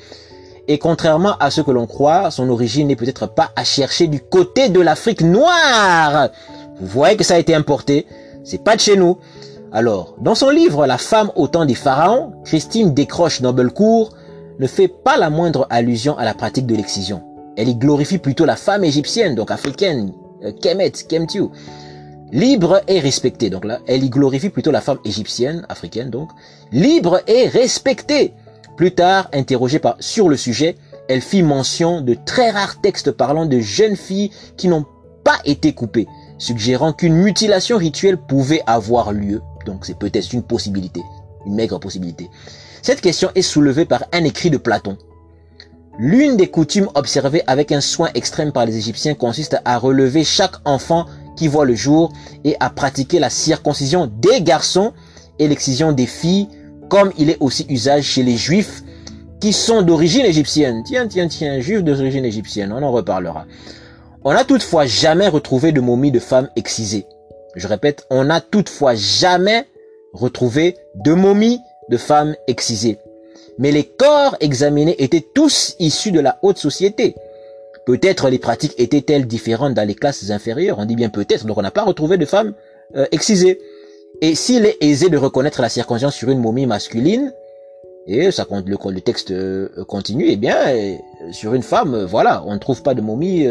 et 0.68 0.78
contrairement 0.78 1.38
à 1.40 1.52
ce 1.52 1.62
que 1.62 1.72
l'on 1.72 1.88
croit, 1.88 2.32
son 2.32 2.50
origine 2.50 2.88
n'est 2.88 2.96
peut-être 2.96 3.28
pas 3.28 3.52
à 3.56 3.64
chercher 3.64 4.08
du 4.08 4.20
côté 4.20 4.70
de 4.70 4.82
l'Afrique 4.82 5.22
noire. 5.22 6.30
Vous 6.80 6.88
voyez 6.88 7.16
que 7.16 7.24
ça 7.24 7.36
a 7.36 7.40
été 7.40 7.54
importé, 7.54 8.06
c'est 8.44 8.64
pas 8.64 8.76
de 8.76 8.82
chez 8.82 8.98
nous. 8.98 9.18
Alors, 9.76 10.16
dans 10.22 10.36
son 10.36 10.52
livre 10.52 10.88
La 10.88 10.98
femme 10.98 11.32
au 11.36 11.50
temps 11.50 11.66
des 11.66 11.76
pharaons, 11.76 12.32
Christine 12.46 12.94
Décroche 12.94 13.42
Noblecourt 13.42 14.16
ne 14.58 14.68
fait 14.68 14.88
pas 14.88 15.18
la 15.18 15.30
moindre 15.30 15.68
allusion 15.70 16.18
à 16.18 16.24
la 16.24 16.34
pratique 16.34 16.66
de 16.66 16.76
l'excision. 16.76 17.22
Elle 17.58 17.68
y 17.68 17.76
glorifie 17.76 18.18
plutôt 18.18 18.46
la 18.46 18.56
femme 18.56 18.86
égyptienne, 18.86 19.36
donc 19.36 19.52
africaine, 19.52 20.14
euh, 20.46 20.54
Kemet, 20.54 20.94
Kemtiu, 21.10 21.50
libre 22.32 22.84
et 22.88 23.02
respectée. 23.02 23.50
Donc 23.50 23.66
là, 23.66 23.80
elle 23.86 24.06
y 24.06 24.10
glorifie 24.10 24.48
plutôt 24.48 24.72
la 24.72 24.80
femme 24.80 25.00
égyptienne, 25.04 25.66
africaine 25.68 26.10
donc, 26.10 26.30
libre 26.72 27.20
et 27.28 27.50
respectée. 27.50 28.32
Plus 28.78 28.92
tard, 28.92 29.28
interrogée 29.34 29.80
par, 29.80 29.98
sur 30.00 30.30
le 30.30 30.38
sujet, 30.38 30.78
elle 31.10 31.20
fit 31.20 31.44
mention 31.44 32.00
de 32.00 32.16
très 32.26 32.50
rares 32.50 32.80
textes 32.80 33.12
parlant 33.12 33.46
de 33.46 33.60
jeunes 33.60 33.98
filles 33.98 34.32
qui 34.56 34.70
n'ont 34.70 34.86
pas 35.26 35.40
été 35.44 35.74
coupées, 35.74 36.08
suggérant 36.38 36.94
qu'une 36.94 37.16
mutilation 37.16 37.76
rituelle 37.76 38.16
pouvait 38.16 38.64
avoir 38.68 39.12
lieu 39.12 39.42
donc 39.66 39.86
c'est 39.86 39.98
peut-être 39.98 40.32
une 40.34 40.44
possibilité, 40.44 41.02
une 41.46 41.56
maigre 41.56 41.80
possibilité. 41.80 42.30
Cette 42.82 43.02
question 43.02 43.30
est 43.36 43.42
soulevée 43.42 43.86
par 43.86 44.04
un 44.14 44.24
écrit 44.24 44.50
de 44.50 44.58
Platon. 44.58 44.98
L'une 45.98 46.38
des 46.38 46.48
coutumes 46.48 46.90
observées 46.94 47.44
avec 47.48 47.72
un 47.72 47.82
soin 47.82 48.10
extrême 48.16 48.52
par 48.52 48.66
les 48.66 48.78
Égyptiens 48.78 49.16
consiste 49.16 49.58
à 49.64 49.78
relever 49.78 50.24
chaque 50.24 50.56
enfant 50.66 51.06
qui 51.36 51.48
voit 51.48 51.66
le 51.66 51.76
jour 51.76 52.12
et 52.44 52.56
à 52.60 52.70
pratiquer 52.70 53.20
la 53.20 53.30
circoncision 53.30 54.12
des 54.22 54.42
garçons 54.42 54.94
et 55.40 55.48
l'excision 55.48 55.94
des 55.94 56.06
filles, 56.06 56.48
comme 56.90 57.12
il 57.18 57.30
est 57.30 57.38
aussi 57.40 57.66
usage 57.70 58.04
chez 58.04 58.24
les 58.24 58.38
juifs 58.38 58.84
qui 59.40 59.54
sont 59.54 59.82
d'origine 59.82 60.26
égyptienne. 60.26 60.84
Tiens, 60.86 61.08
tiens, 61.08 61.28
tiens, 61.28 61.60
juifs 61.60 61.84
d'origine 61.84 62.26
égyptienne, 62.26 62.74
on 62.74 62.84
en 62.84 62.92
reparlera. 62.92 63.46
On 64.24 64.34
n'a 64.34 64.44
toutefois 64.44 64.86
jamais 64.86 65.28
retrouvé 65.28 65.72
de 65.72 65.82
momie 65.82 66.12
de 66.12 66.20
femmes 66.20 66.50
excisées. 66.56 67.06
Je 67.56 67.68
répète, 67.68 68.06
on 68.10 68.26
n'a 68.26 68.42
toutefois 68.42 68.96
jamais 68.96 69.66
retrouvé 70.14 70.76
de 70.96 71.14
momies 71.14 71.60
de 71.90 71.98
femmes 71.98 72.36
excisées. 72.48 72.98
Mais 73.58 73.72
les 73.72 73.84
corps 73.84 74.36
examinés 74.40 74.96
étaient 75.02 75.26
tous 75.34 75.76
issus 75.80 76.12
de 76.12 76.20
la 76.20 76.38
haute 76.42 76.58
société. 76.58 77.16
Peut-être 77.86 78.30
les 78.30 78.40
pratiques 78.40 78.74
étaient-elles 78.78 79.28
différentes 79.28 79.76
dans 79.76 79.88
les 79.88 79.96
classes 79.96 80.30
inférieures? 80.32 80.80
On 80.80 80.86
dit 80.86 80.96
bien 80.96 81.10
peut-être, 81.10 81.46
donc 81.46 81.58
on 81.58 81.62
n'a 81.62 81.72
pas 81.72 81.84
retrouvé 81.84 82.18
de 82.18 82.26
femmes 82.26 82.54
euh, 82.96 83.06
excisées. 83.12 83.60
Et 84.22 84.36
s'il 84.36 84.66
est 84.66 84.78
aisé 84.82 85.10
de 85.10 85.18
reconnaître 85.18 85.62
la 85.62 85.70
circoncision 85.70 86.10
sur 86.10 86.30
une 86.30 86.40
momie 86.40 86.66
masculine, 86.66 87.32
et 88.08 88.32
ça 88.32 88.46
compte 88.46 88.68
le, 88.68 89.02
texte 89.02 89.32
euh, 89.32 89.70
continue, 89.88 90.26
eh 90.30 90.36
bien, 90.36 90.58
euh, 90.68 90.96
sur 91.32 91.54
une 91.54 91.64
femme, 91.64 92.06
voilà, 92.06 92.44
on 92.46 92.54
ne 92.54 92.60
trouve 92.60 92.82
pas 92.82 92.94
de 92.94 93.02
momie 93.02 93.48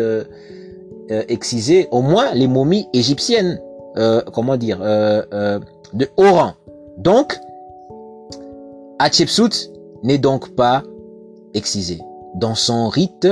excisée, 1.28 1.88
au 1.90 2.02
moins 2.02 2.32
les 2.34 2.48
momies 2.48 2.88
égyptiennes. 2.92 3.60
Euh, 3.96 4.22
comment 4.32 4.56
dire, 4.56 4.80
euh, 4.82 5.22
euh, 5.32 5.60
de 5.92 6.08
haut 6.16 6.32
rang. 6.32 6.54
Donc, 6.98 7.38
Hatshepsut 8.98 9.70
n'est 10.02 10.18
donc 10.18 10.56
pas 10.56 10.82
excisé 11.54 12.00
dans 12.34 12.56
son 12.56 12.88
rite 12.88 13.28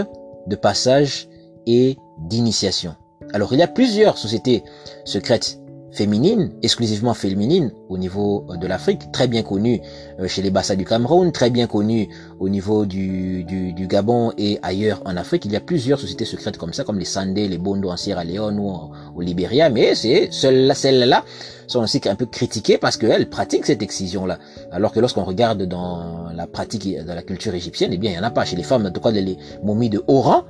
de 0.46 0.56
passage 0.56 1.28
et 1.66 1.96
d'initiation. 2.18 2.94
Alors, 3.32 3.52
il 3.52 3.58
y 3.58 3.62
a 3.62 3.68
plusieurs 3.68 4.18
sociétés 4.18 4.62
secrètes 5.04 5.58
féminine, 5.92 6.52
exclusivement 6.62 7.14
féminine 7.14 7.72
au 7.88 7.98
niveau 7.98 8.46
euh, 8.50 8.56
de 8.56 8.66
l'Afrique, 8.66 9.12
très 9.12 9.28
bien 9.28 9.42
connue 9.42 9.80
euh, 10.18 10.26
chez 10.26 10.42
les 10.42 10.50
Bassa 10.50 10.74
du 10.74 10.84
Cameroun, 10.84 11.32
très 11.32 11.50
bien 11.50 11.66
connue 11.66 12.08
au 12.40 12.48
niveau 12.48 12.86
du, 12.86 13.44
du, 13.44 13.72
du, 13.72 13.86
Gabon 13.86 14.32
et 14.38 14.58
ailleurs 14.62 15.02
en 15.04 15.16
Afrique. 15.16 15.44
Il 15.44 15.52
y 15.52 15.56
a 15.56 15.60
plusieurs 15.60 16.00
sociétés 16.00 16.24
secrètes 16.24 16.56
comme 16.56 16.72
ça, 16.72 16.84
comme 16.84 16.98
les 16.98 17.04
Sandé, 17.04 17.48
les 17.48 17.58
Bondo 17.58 17.90
en 17.90 17.96
Sierra 17.96 18.24
Leone 18.24 18.58
ou 18.58 18.90
au 19.14 19.20
Libéria, 19.20 19.68
mais 19.68 19.94
c'est 19.94 20.30
celles-là 20.32 21.24
sont 21.72 21.80
aussi 21.80 22.00
un 22.06 22.14
peu 22.14 22.26
critiquées 22.26 22.78
parce 22.78 22.96
qu'elles 22.96 23.28
pratiquent 23.28 23.66
cette 23.66 23.82
excision-là. 23.82 24.38
Alors 24.70 24.92
que 24.92 25.00
lorsqu'on 25.00 25.24
regarde 25.24 25.62
dans 25.64 26.28
la 26.34 26.46
pratique 26.46 26.84
de 26.84 27.12
la 27.12 27.22
culture 27.22 27.54
égyptienne, 27.54 27.90
eh 27.92 27.98
bien, 27.98 28.10
il 28.10 28.14
n'y 28.14 28.20
en 28.20 28.24
a 28.24 28.30
pas. 28.30 28.44
Chez 28.44 28.56
les 28.56 28.62
femmes, 28.62 28.86
en 28.86 28.90
tout 28.90 29.00
cas 29.00 29.10
les 29.10 29.36
momies 29.62 29.90
de 29.90 30.02
haut 30.06 30.20
rang, 30.20 30.44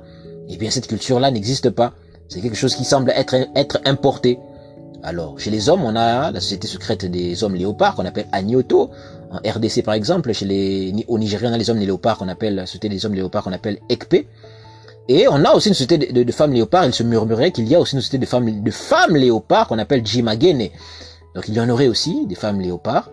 eh 0.49 0.57
bien, 0.57 0.69
cette 0.69 0.87
culture-là 0.87 1.31
n'existe 1.31 1.69
pas. 1.69 1.93
C'est 2.27 2.41
quelque 2.41 2.55
chose 2.55 2.75
qui 2.75 2.83
semble 2.83 3.11
être, 3.11 3.35
être 3.55 3.79
importé. 3.85 4.39
Alors, 5.05 5.37
chez 5.37 5.49
les 5.51 5.67
hommes, 5.67 5.83
on 5.83 5.97
a 5.97 6.31
la 6.31 6.39
société 6.39 6.65
secrète 6.65 7.03
des 7.03 7.43
hommes 7.43 7.55
léopards 7.55 7.95
qu'on 7.95 8.05
appelle 8.05 8.27
Agnoto. 8.31 8.89
En 9.31 9.37
RDC, 9.37 9.83
par 9.83 9.95
exemple, 9.95 10.31
chez 10.31 10.45
les, 10.45 11.05
au 11.09 11.19
Nigeria, 11.19 11.49
on 11.49 11.53
a 11.53 11.57
les 11.57 11.69
hommes 11.69 11.79
léopards 11.79 12.17
qu'on 12.17 12.29
appelle, 12.29 12.55
la 12.55 12.65
société 12.65 12.87
des 12.87 13.05
hommes 13.05 13.13
léopards 13.13 13.43
qu'on 13.43 13.51
appelle 13.51 13.79
Ekpe. 13.89 14.25
Et 15.09 15.27
on 15.27 15.43
a 15.43 15.51
aussi 15.51 15.67
une 15.67 15.73
société 15.73 15.97
de, 15.97 16.31
femmes 16.31 16.53
léopards. 16.53 16.85
Il 16.85 16.93
se 16.93 17.03
murmurait 17.03 17.51
qu'il 17.51 17.67
y 17.67 17.75
a 17.75 17.81
aussi 17.81 17.95
une 17.95 18.01
société 18.01 18.19
de 18.19 18.25
femmes, 18.25 18.63
de 18.63 18.71
femmes 18.71 19.17
léopards 19.17 19.67
qu'on 19.67 19.77
appelle 19.77 20.05
Jimagene. 20.05 20.69
Donc, 21.35 21.49
il 21.49 21.53
y 21.53 21.59
en 21.59 21.67
aurait 21.69 21.89
aussi 21.89 22.25
des 22.25 22.35
femmes 22.35 22.61
léopards. 22.61 23.11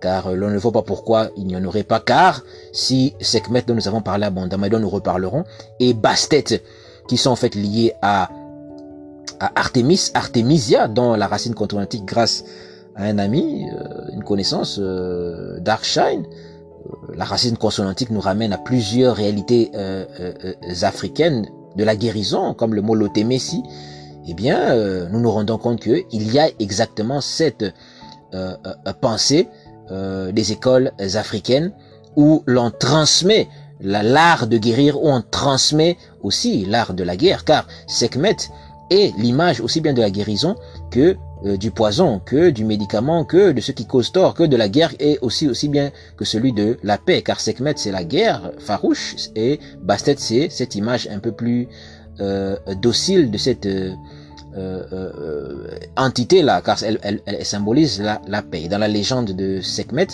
Car 0.00 0.28
euh, 0.28 0.36
l'on 0.36 0.48
ne 0.48 0.58
voit 0.58 0.72
pas 0.72 0.82
pourquoi 0.82 1.30
il 1.36 1.46
n'y 1.48 1.56
en 1.56 1.64
aurait 1.64 1.82
pas. 1.82 1.98
Car 1.98 2.42
si 2.72 3.14
Sekhmet 3.20 3.62
dont 3.66 3.74
nous 3.74 3.88
avons 3.88 4.00
parlé 4.00 4.26
abondamment, 4.26 4.68
dont 4.68 4.78
nous 4.78 4.90
reparlerons, 4.90 5.42
et 5.80 5.92
Bastet, 5.92 6.62
qui 7.08 7.16
sont 7.16 7.30
en 7.30 7.36
fait 7.36 7.56
liés 7.56 7.94
à 8.00 8.30
Artemis, 9.56 10.10
Artemisia, 10.14 10.88
dans 10.88 11.16
la 11.16 11.26
racine 11.26 11.54
consonantique 11.54 12.04
grâce 12.04 12.44
à 12.94 13.04
un 13.04 13.18
ami, 13.18 13.66
euh, 13.70 14.12
une 14.12 14.22
connaissance 14.22 14.78
euh, 14.80 15.58
d'Arkshine. 15.58 16.24
Euh, 16.26 17.14
la 17.16 17.24
racine 17.24 17.56
consonantique 17.56 18.10
nous 18.10 18.20
ramène 18.20 18.52
à 18.52 18.58
plusieurs 18.58 19.16
réalités 19.16 19.70
africaines 20.82 21.48
de 21.76 21.84
la 21.84 21.96
guérison, 21.96 22.54
comme 22.54 22.74
le 22.74 22.82
mot 22.82 22.94
lotémési. 22.94 23.62
Eh 24.28 24.34
bien, 24.34 24.74
nous 25.10 25.20
nous 25.20 25.30
rendons 25.30 25.58
compte 25.58 25.80
qu'il 25.80 26.32
y 26.32 26.38
a 26.38 26.48
exactement 26.58 27.20
cette 27.20 27.64
pensée 29.00 29.48
des 29.90 30.52
écoles 30.52 30.92
africaines 31.14 31.72
où 32.16 32.42
l'on 32.46 32.70
transmet 32.70 33.48
l'art 33.80 34.46
de 34.46 34.58
guérir, 34.58 35.02
où 35.02 35.08
on 35.08 35.22
transmet 35.22 35.96
aussi 36.22 36.64
l'art 36.64 36.94
de 36.94 37.02
la 37.02 37.16
guerre, 37.16 37.44
car 37.44 37.66
Sekhmet 37.86 38.36
est 38.92 39.16
l'image 39.18 39.60
aussi 39.60 39.80
bien 39.80 39.92
de 39.92 40.00
la 40.00 40.10
guérison 40.10 40.56
que 40.90 41.16
euh, 41.44 41.56
du 41.56 41.70
poison, 41.70 42.20
que 42.24 42.50
du 42.50 42.64
médicament, 42.64 43.24
que 43.24 43.52
de 43.52 43.60
ce 43.60 43.72
qui 43.72 43.86
cause 43.86 44.12
tort, 44.12 44.34
que 44.34 44.44
de 44.44 44.56
la 44.56 44.68
guerre 44.68 44.92
et 45.00 45.18
aussi 45.22 45.48
aussi 45.48 45.68
bien 45.68 45.90
que 46.16 46.24
celui 46.24 46.52
de 46.52 46.78
la 46.82 46.98
paix. 46.98 47.22
Car 47.22 47.40
Sekhmet 47.40 47.74
c'est 47.76 47.90
la 47.90 48.04
guerre 48.04 48.52
farouche 48.58 49.16
et 49.34 49.58
Bastet 49.82 50.16
c'est 50.18 50.48
cette 50.50 50.74
image 50.74 51.08
un 51.10 51.18
peu 51.18 51.32
plus 51.32 51.68
euh, 52.20 52.56
docile 52.80 53.30
de 53.30 53.38
cette 53.38 53.66
euh, 53.66 53.96
entité 55.96 56.42
là, 56.42 56.60
car 56.64 56.82
elle, 56.84 56.98
elle, 57.02 57.22
elle 57.26 57.44
symbolise 57.44 58.00
la, 58.00 58.20
la, 58.28 58.42
paix. 58.42 58.68
Dans 58.68 58.78
la 58.78 58.88
légende 58.88 59.32
de 59.32 59.60
Sekhmet, 59.62 60.08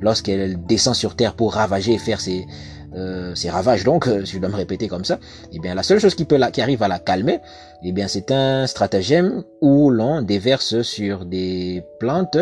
lorsqu'elle 0.00 0.64
descend 0.66 0.94
sur 0.94 1.16
terre 1.16 1.34
pour 1.34 1.54
ravager 1.54 1.94
et 1.94 1.98
faire 1.98 2.20
ses 2.20 2.46
euh, 2.94 3.34
ces 3.34 3.50
ravages 3.50 3.84
donc, 3.84 4.06
euh, 4.06 4.24
si 4.24 4.34
je 4.34 4.38
dois 4.38 4.48
me 4.48 4.56
répéter 4.56 4.88
comme 4.88 5.04
ça, 5.04 5.18
eh 5.52 5.58
bien 5.58 5.74
la 5.74 5.82
seule 5.82 6.00
chose 6.00 6.14
qui 6.14 6.24
peut 6.24 6.36
la, 6.36 6.50
qui 6.50 6.60
arrive 6.60 6.82
à 6.82 6.88
la 6.88 6.98
calmer, 6.98 7.40
eh 7.82 7.92
bien 7.92 8.08
c'est 8.08 8.30
un 8.30 8.66
stratagème 8.66 9.44
où 9.60 9.90
l'on 9.90 10.22
déverse 10.22 10.82
sur 10.82 11.24
des 11.24 11.84
plantes 11.98 12.38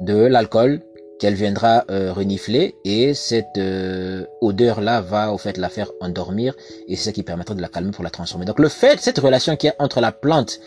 de 0.00 0.14
l'alcool 0.14 0.80
qu'elle 1.18 1.34
viendra 1.34 1.84
euh, 1.90 2.12
renifler 2.12 2.76
et 2.84 3.12
cette 3.12 3.58
euh, 3.58 4.24
odeur 4.40 4.80
là 4.80 5.00
va 5.00 5.32
au 5.32 5.38
fait 5.38 5.56
la 5.56 5.68
faire 5.68 5.90
endormir 6.00 6.54
et 6.86 6.96
c'est 6.96 7.06
ça 7.06 7.12
qui 7.12 7.22
permettra 7.22 7.54
de 7.54 7.60
la 7.60 7.68
calmer 7.68 7.90
pour 7.90 8.04
la 8.04 8.10
transformer. 8.10 8.44
Donc 8.46 8.60
le 8.60 8.68
fait 8.68 9.00
cette 9.00 9.18
relation 9.18 9.56
qui 9.56 9.66
est 9.66 9.74
entre 9.78 10.00
la 10.00 10.12
plante 10.12 10.60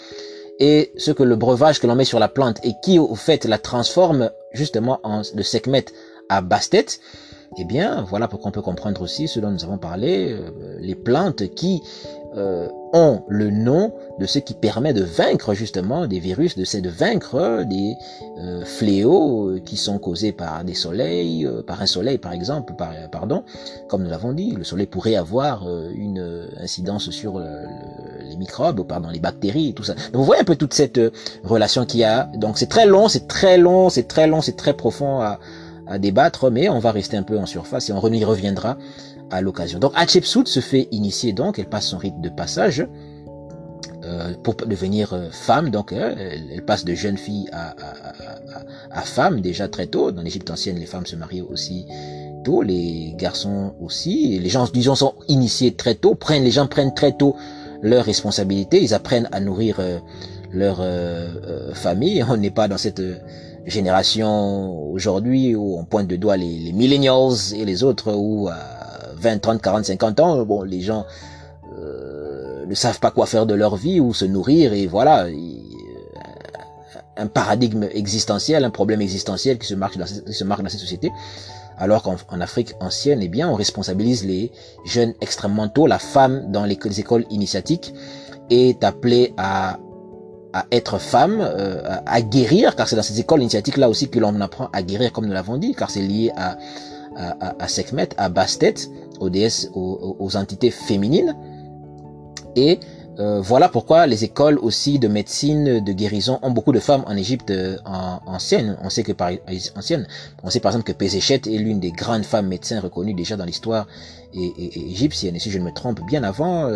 et 0.60 0.92
ce 0.98 1.12
que 1.12 1.24
le 1.24 1.36
breuvage 1.36 1.80
que 1.80 1.88
l'on 1.88 1.96
met 1.96 2.06
sur 2.06 2.20
la 2.20 2.28
plante 2.28 2.58
et 2.64 2.74
qui 2.84 3.00
au 3.00 3.16
fait 3.16 3.46
la 3.46 3.58
transforme 3.58 4.30
justement 4.52 5.00
en 5.04 5.22
de 5.22 5.42
Sekhmet 5.42 5.86
à 6.30 6.42
Bastet, 6.42 6.86
eh 7.58 7.66
bien, 7.66 8.06
voilà 8.10 8.30
pourquoi 8.30 8.50
on 8.50 8.52
peut 8.52 8.62
comprendre 8.62 9.02
aussi 9.02 9.28
ce 9.28 9.40
dont 9.42 9.52
nous 9.52 9.64
avons 9.66 9.78
parlé, 9.78 10.32
euh, 10.32 10.78
les 10.80 10.96
plantes 10.96 11.54
qui 11.54 11.82
euh, 12.38 12.70
ont 12.94 13.24
le 13.28 13.50
nom 13.50 13.92
de 14.20 14.26
ce 14.26 14.40
qui 14.40 14.54
permet 14.54 14.94
de 14.94 15.04
vaincre 15.04 15.54
justement 15.54 16.08
des 16.08 16.20
virus, 16.20 16.58
de, 16.58 16.80
de 16.80 16.90
vaincre 16.90 17.66
des 17.66 17.96
euh, 18.40 18.64
fléaux 18.64 19.60
qui 19.66 19.76
sont 19.76 20.00
causés 20.00 20.32
par 20.32 20.64
des 20.64 20.74
soleils, 20.74 21.46
par 21.68 21.82
un 21.82 21.88
soleil 21.88 22.18
par 22.18 22.32
exemple, 22.32 22.74
par, 22.78 22.94
pardon, 23.12 23.44
comme 23.90 24.04
nous 24.04 24.10
l'avons 24.10 24.32
dit, 24.32 24.52
le 24.52 24.64
soleil 24.64 24.88
pourrait 24.88 25.16
avoir 25.16 25.68
une 25.94 26.48
incidence 26.58 27.10
sur 27.10 27.40
les 27.40 28.38
microbes, 28.38 28.88
pardon, 28.88 29.10
les 29.10 29.20
bactéries 29.20 29.70
et 29.70 29.74
tout 29.74 29.84
ça. 29.84 29.94
Donc 29.94 30.22
vous 30.22 30.24
voyez 30.24 30.42
un 30.42 30.46
peu 30.46 30.56
toute 30.56 30.74
cette 30.74 31.02
relation 31.44 31.86
qu'il 31.86 32.00
y 32.00 32.06
a. 32.06 32.30
Donc 32.38 32.58
c'est 32.58 32.70
très 32.70 32.86
long, 32.86 33.10
c'est 33.10 33.28
très 33.28 33.58
long, 33.58 33.90
c'est 33.90 34.08
très 34.08 34.28
long, 34.28 34.42
c'est 34.42 34.56
très 34.56 34.74
profond 34.74 35.22
à 35.92 36.00
débattre, 36.00 36.50
mais 36.50 36.70
on 36.70 36.80
va 36.80 36.92
rester 36.92 37.18
un 37.18 37.24
peu 37.24 37.38
en 37.38 37.46
surface 37.46 37.90
et 37.90 37.94
on 37.94 38.12
y 38.12 38.24
reviendra 38.24 38.78
à 39.30 39.42
l'occasion. 39.42 39.80
Donc 39.80 39.94
Hatshepsut 39.96 40.48
se 40.48 40.60
fait 40.60 40.88
initier 40.92 41.34
donc, 41.34 41.60
elle 41.60 41.68
passe 41.68 41.88
son 41.88 41.98
rite 41.98 42.20
de 42.22 42.30
passage 42.30 42.88
euh, 44.04 44.34
pour 44.42 44.56
devenir 44.56 45.14
euh, 45.14 45.30
femme, 45.32 45.70
donc 45.70 45.92
euh, 45.92 46.16
elle, 46.52 46.64
passe 46.64 46.86
de 46.86 46.96
jeune 46.96 47.18
fille 47.18 47.48
à, 47.52 49.02
femme 49.04 49.42
déjà 49.42 49.68
très 49.68 49.86
tôt. 49.86 50.12
Dans 50.12 50.22
l'Égypte 50.22 50.50
ancienne, 50.50 50.78
les 50.78 50.88
femmes 50.88 51.06
se 51.06 51.16
marient 51.16 51.42
aussi 51.42 51.86
tôt, 52.44 52.64
les 52.64 53.14
garçons 53.18 53.74
aussi. 53.80 54.40
Les 54.40 54.50
gens, 54.50 54.68
disons, 54.74 54.96
sont 54.96 55.14
initiés 55.28 55.76
très 55.76 55.96
tôt, 55.96 56.16
prennent, 56.16 56.44
les 56.44 56.52
gens 56.52 56.68
prennent 56.68 56.94
très 56.94 57.12
tôt 57.12 57.36
leurs 57.84 58.06
responsabilités, 58.06 58.82
ils 58.82 58.94
apprennent 58.94 59.30
à 59.32 59.40
nourrir 59.40 59.80
leur 60.52 60.84
famille. 61.74 62.24
On 62.28 62.38
n'est 62.38 62.52
pas 62.52 62.68
dans 62.68 62.78
cette 62.78 63.02
génération 63.66 64.92
aujourd'hui 64.92 65.56
où 65.56 65.78
on 65.78 65.86
pointe 65.86 66.08
de 66.08 66.16
doigt 66.16 66.38
les, 66.38 66.72
millennials 66.74 67.54
et 67.56 67.66
les 67.66 67.84
autres 67.84 68.14
où 68.14 68.48
à 68.48 68.58
20, 69.16 69.40
30, 69.40 69.62
40, 69.62 69.86
50 69.86 70.20
ans, 70.20 70.46
bon, 70.46 70.64
les 70.64 70.82
gens 70.82 71.06
euh, 71.78 72.66
ne 72.66 72.74
savent 72.74 73.00
pas 73.00 73.12
quoi 73.12 73.26
faire 73.26 73.46
de 73.46 73.54
leur 73.54 73.76
vie 73.76 74.00
ou 74.00 74.14
se 74.14 74.26
nourrir 74.26 74.74
et 74.74 74.88
voilà, 74.88 75.28
un 77.18 77.28
paradigme 77.28 77.88
existentiel, 77.92 78.64
un 78.64 78.70
problème 78.72 79.02
existentiel 79.02 79.60
qui 79.60 79.68
se 79.68 79.76
marque 79.76 79.98
dans, 79.98 80.06
qui 80.06 80.34
se 80.34 80.44
marque 80.44 80.64
dans 80.64 80.70
cette 80.70 80.80
société. 80.80 81.12
Alors 81.78 82.04
qu'en 82.04 82.42
Afrique 82.42 82.76
ancienne, 82.80 83.22
eh 83.24 83.28
bien, 83.28 83.50
on 83.50 83.56
responsabilise 83.56 84.24
les 84.24 84.52
jeunes 84.86 85.14
extrêmement 85.20 85.68
tôt. 85.68 85.88
La 85.88 85.98
femme 85.98 86.52
dans 86.52 86.64
les 86.64 86.78
écoles 87.00 87.26
initiatiques 87.32 87.94
est 88.52 88.84
appelée 88.84 89.34
à 89.38 89.80
à 90.54 90.66
être 90.72 90.98
femme, 90.98 91.40
euh, 91.42 91.82
à 92.06 92.22
guérir, 92.22 92.76
car 92.76 92.88
c'est 92.88 92.96
dans 92.96 93.04
ces 93.04 93.20
écoles 93.20 93.42
initiatiques 93.42 93.78
là 93.78 93.90
aussi 93.90 94.10
que 94.10 94.20
l'on 94.20 94.40
apprend 94.42 94.70
à 94.74 94.82
guérir, 94.82 95.12
comme 95.12 95.26
nous 95.26 95.34
l'avons 95.34 95.58
dit, 95.58 95.74
car 95.74 95.90
c'est 95.90 96.02
lié 96.02 96.32
à, 96.36 96.58
à, 97.16 97.56
à, 97.64 97.68
Sekhmet, 97.68 98.10
à 98.18 98.30
Bastet, 98.30 98.76
aux 99.20 99.30
déesses, 99.30 99.70
aux, 99.74 100.16
aux 100.20 100.36
entités 100.36 100.72
féminines. 100.72 101.36
Et 102.56 102.80
euh, 103.20 103.42
voilà 103.42 103.68
pourquoi 103.68 104.08
les 104.08 104.24
écoles 104.24 104.58
aussi 104.60 104.98
de 104.98 105.08
médecine, 105.08 105.84
de 105.84 105.92
guérison 105.92 106.40
ont 106.42 106.52
beaucoup 106.52 106.72
de 106.72 106.80
femmes 106.80 107.04
en 107.08 107.16
Égypte 107.18 107.52
euh, 107.52 107.78
en, 107.86 108.20
ancienne. 108.26 108.78
On 108.82 108.90
sait 108.90 109.04
que 109.04 109.12
par 109.12 109.32
ancienne, 109.76 110.08
on 110.44 110.50
sait 110.50 110.60
par 110.60 110.72
exemple 110.72 110.86
que 110.86 110.98
Pézéchet 110.98 111.42
est 111.46 111.58
l'une 111.58 111.80
des 111.80 111.92
grandes 111.92 112.24
femmes 112.24 112.48
médecins 112.48 112.80
reconnues 112.80 113.14
déjà 113.14 113.36
dans 113.36 113.46
l'histoire 113.46 113.88
égyptienne. 114.34 115.36
Et 115.36 115.40
si 115.40 115.52
je 115.52 115.60
ne 115.60 115.66
me 115.66 115.72
trompe, 115.72 116.00
bien 116.08 116.24
avant 116.24 116.70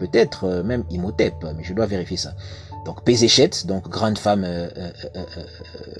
peut-être 0.00 0.44
euh, 0.44 0.62
même 0.62 0.84
Imhotep, 0.90 1.34
mais 1.56 1.62
je 1.62 1.74
dois 1.74 1.86
vérifier 1.86 2.16
ça. 2.16 2.32
Donc 2.86 3.04
Pézéchet, 3.04 3.50
donc 3.66 3.88
grande 3.88 4.18
femme 4.18 4.42
euh, 4.44 4.68
euh, 5.14 5.24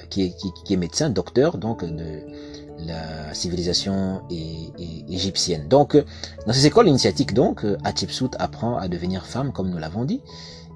qui, 0.08 0.22
est, 0.22 0.34
qui, 0.64 0.72
est 0.72 0.76
médecin, 0.76 1.10
docteur 1.10 1.58
donc 1.58 1.84
de 1.84 2.20
la 2.86 3.34
civilisation 3.34 4.22
égyptienne. 5.08 5.68
Donc 5.68 6.02
dans 6.46 6.52
ces 6.54 6.66
écoles 6.66 6.88
initiatiques 6.88 7.34
donc 7.34 7.66
Hatshepsut 7.84 8.30
apprend 8.38 8.78
à 8.78 8.88
devenir 8.88 9.26
femme 9.26 9.52
comme 9.52 9.68
nous 9.68 9.76
l'avons 9.76 10.06
dit 10.06 10.22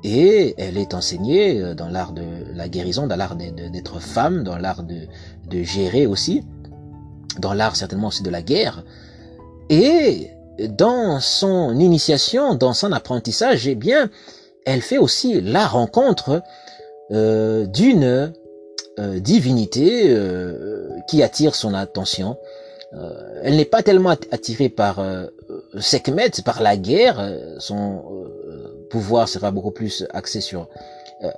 et 0.02 0.54
elle 0.59 0.76
est 0.76 0.93
enseignée 0.93 1.75
dans 1.75 1.88
l'art 1.88 2.12
de 2.12 2.26
la 2.52 2.69
guérison, 2.69 3.07
dans 3.07 3.16
l'art 3.16 3.37
d'être 3.37 4.00
femme, 4.00 4.45
dans 4.45 4.59
l'art 4.59 4.83
de, 4.83 5.07
de 5.49 5.62
gérer 5.62 6.07
aussi, 6.07 6.43
dans 7.38 7.54
l'art 7.54 7.75
certainement 7.75 8.09
aussi 8.09 8.23
de 8.23 8.28
la 8.28 8.43
guerre. 8.43 8.85
Et 9.71 10.34
dans 10.58 11.20
son 11.20 11.78
initiation, 11.78 12.54
dans 12.54 12.75
son 12.75 12.92
apprentissage, 12.92 13.66
eh 13.66 13.75
bien, 13.75 14.11
elle 14.64 14.80
fait 14.80 14.99
aussi 14.99 15.40
la 15.40 15.66
rencontre 15.66 16.42
euh, 17.11 17.66
d'une 17.66 18.32
euh, 18.99 19.18
divinité 19.20 20.04
euh, 20.08 20.88
qui 21.08 21.23
attire 21.23 21.54
son 21.54 21.75
attention. 21.75 22.37
elle 23.42 23.56
n'est 23.56 23.64
pas 23.64 23.82
tellement 23.82 24.14
attirée 24.30 24.68
par 24.68 25.04
Sekhmet, 25.80 26.30
par 26.44 26.62
la 26.62 26.76
guerre. 26.76 27.18
Son 27.58 28.04
pouvoir 28.88 29.28
sera 29.28 29.50
beaucoup 29.50 29.73
plus 29.73 30.06
axé 30.11 30.40
sur 30.40 30.68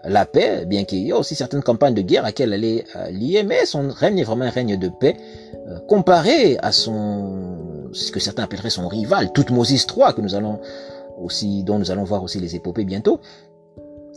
la 0.04 0.26
paix, 0.26 0.66
bien 0.66 0.84
qu'il 0.84 0.98
y 0.98 1.08
ait 1.08 1.12
aussi 1.12 1.34
certaines 1.34 1.62
campagnes 1.62 1.94
de 1.94 2.02
guerre 2.02 2.24
à 2.24 2.28
laquelle 2.28 2.52
elle 2.52 2.64
est 2.64 2.84
liée, 3.10 3.42
mais 3.42 3.64
son 3.64 3.88
règne 3.88 4.18
est 4.18 4.24
vraiment 4.24 4.44
un 4.44 4.50
règne 4.50 4.76
de 4.76 4.90
paix 5.00 5.16
comparé 5.88 6.58
à 6.58 6.72
son 6.72 7.65
ce 7.96 8.12
que 8.12 8.20
certains 8.20 8.44
appelleraient 8.44 8.70
son 8.70 8.88
rival, 8.88 9.30
Moses 9.50 9.86
III, 9.86 10.14
que 10.14 10.20
nous 10.20 10.34
allons 10.34 10.60
aussi, 11.18 11.64
dont 11.64 11.78
nous 11.78 11.90
allons 11.90 12.04
voir 12.04 12.22
aussi 12.22 12.38
les 12.38 12.54
épopées 12.54 12.84
bientôt, 12.84 13.20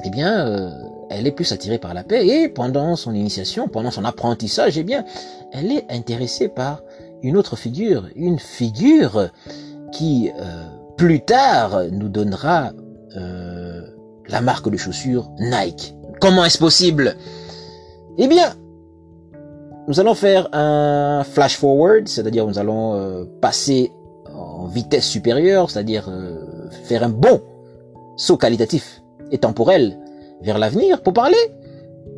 eh 0.03 0.09
bien, 0.09 0.47
euh, 0.47 0.69
elle 1.09 1.27
est 1.27 1.31
plus 1.31 1.51
attirée 1.51 1.77
par 1.77 1.93
la 1.93 2.03
paix 2.03 2.25
et 2.25 2.49
pendant 2.49 2.95
son 2.95 3.13
initiation, 3.13 3.67
pendant 3.67 3.91
son 3.91 4.05
apprentissage, 4.05 4.77
eh 4.77 4.83
bien, 4.83 5.03
elle 5.51 5.71
est 5.71 5.85
intéressée 5.89 6.47
par 6.47 6.83
une 7.21 7.35
autre 7.35 7.55
figure, 7.55 8.07
une 8.15 8.39
figure 8.39 9.29
qui 9.91 10.31
euh, 10.39 10.63
plus 10.95 11.21
tard 11.21 11.83
nous 11.91 12.07
donnera 12.07 12.71
euh, 13.17 13.81
la 14.27 14.41
marque 14.41 14.69
de 14.69 14.77
chaussures 14.77 15.29
Nike. 15.39 15.95
Comment 16.21 16.45
est-ce 16.45 16.59
possible? 16.59 17.15
Eh 18.17 18.27
bien, 18.27 18.53
nous 19.89 19.99
allons 19.99 20.13
faire 20.13 20.47
un 20.53 21.23
flash 21.23 21.57
forward, 21.57 22.07
c'est-à-dire 22.07 22.45
nous 22.45 22.59
allons 22.59 22.93
euh, 22.93 23.25
passer 23.41 23.91
en 24.31 24.67
vitesse 24.67 25.05
supérieure, 25.05 25.71
c'est-à-dire 25.71 26.07
euh, 26.09 26.69
faire 26.83 27.01
un 27.01 27.09
bon 27.09 27.41
saut 28.15 28.37
qualitatif 28.37 29.01
et 29.31 29.39
temporel 29.39 29.97
vers 30.43 30.59
l'avenir 30.59 31.01
pour 31.01 31.13
parler 31.13 31.39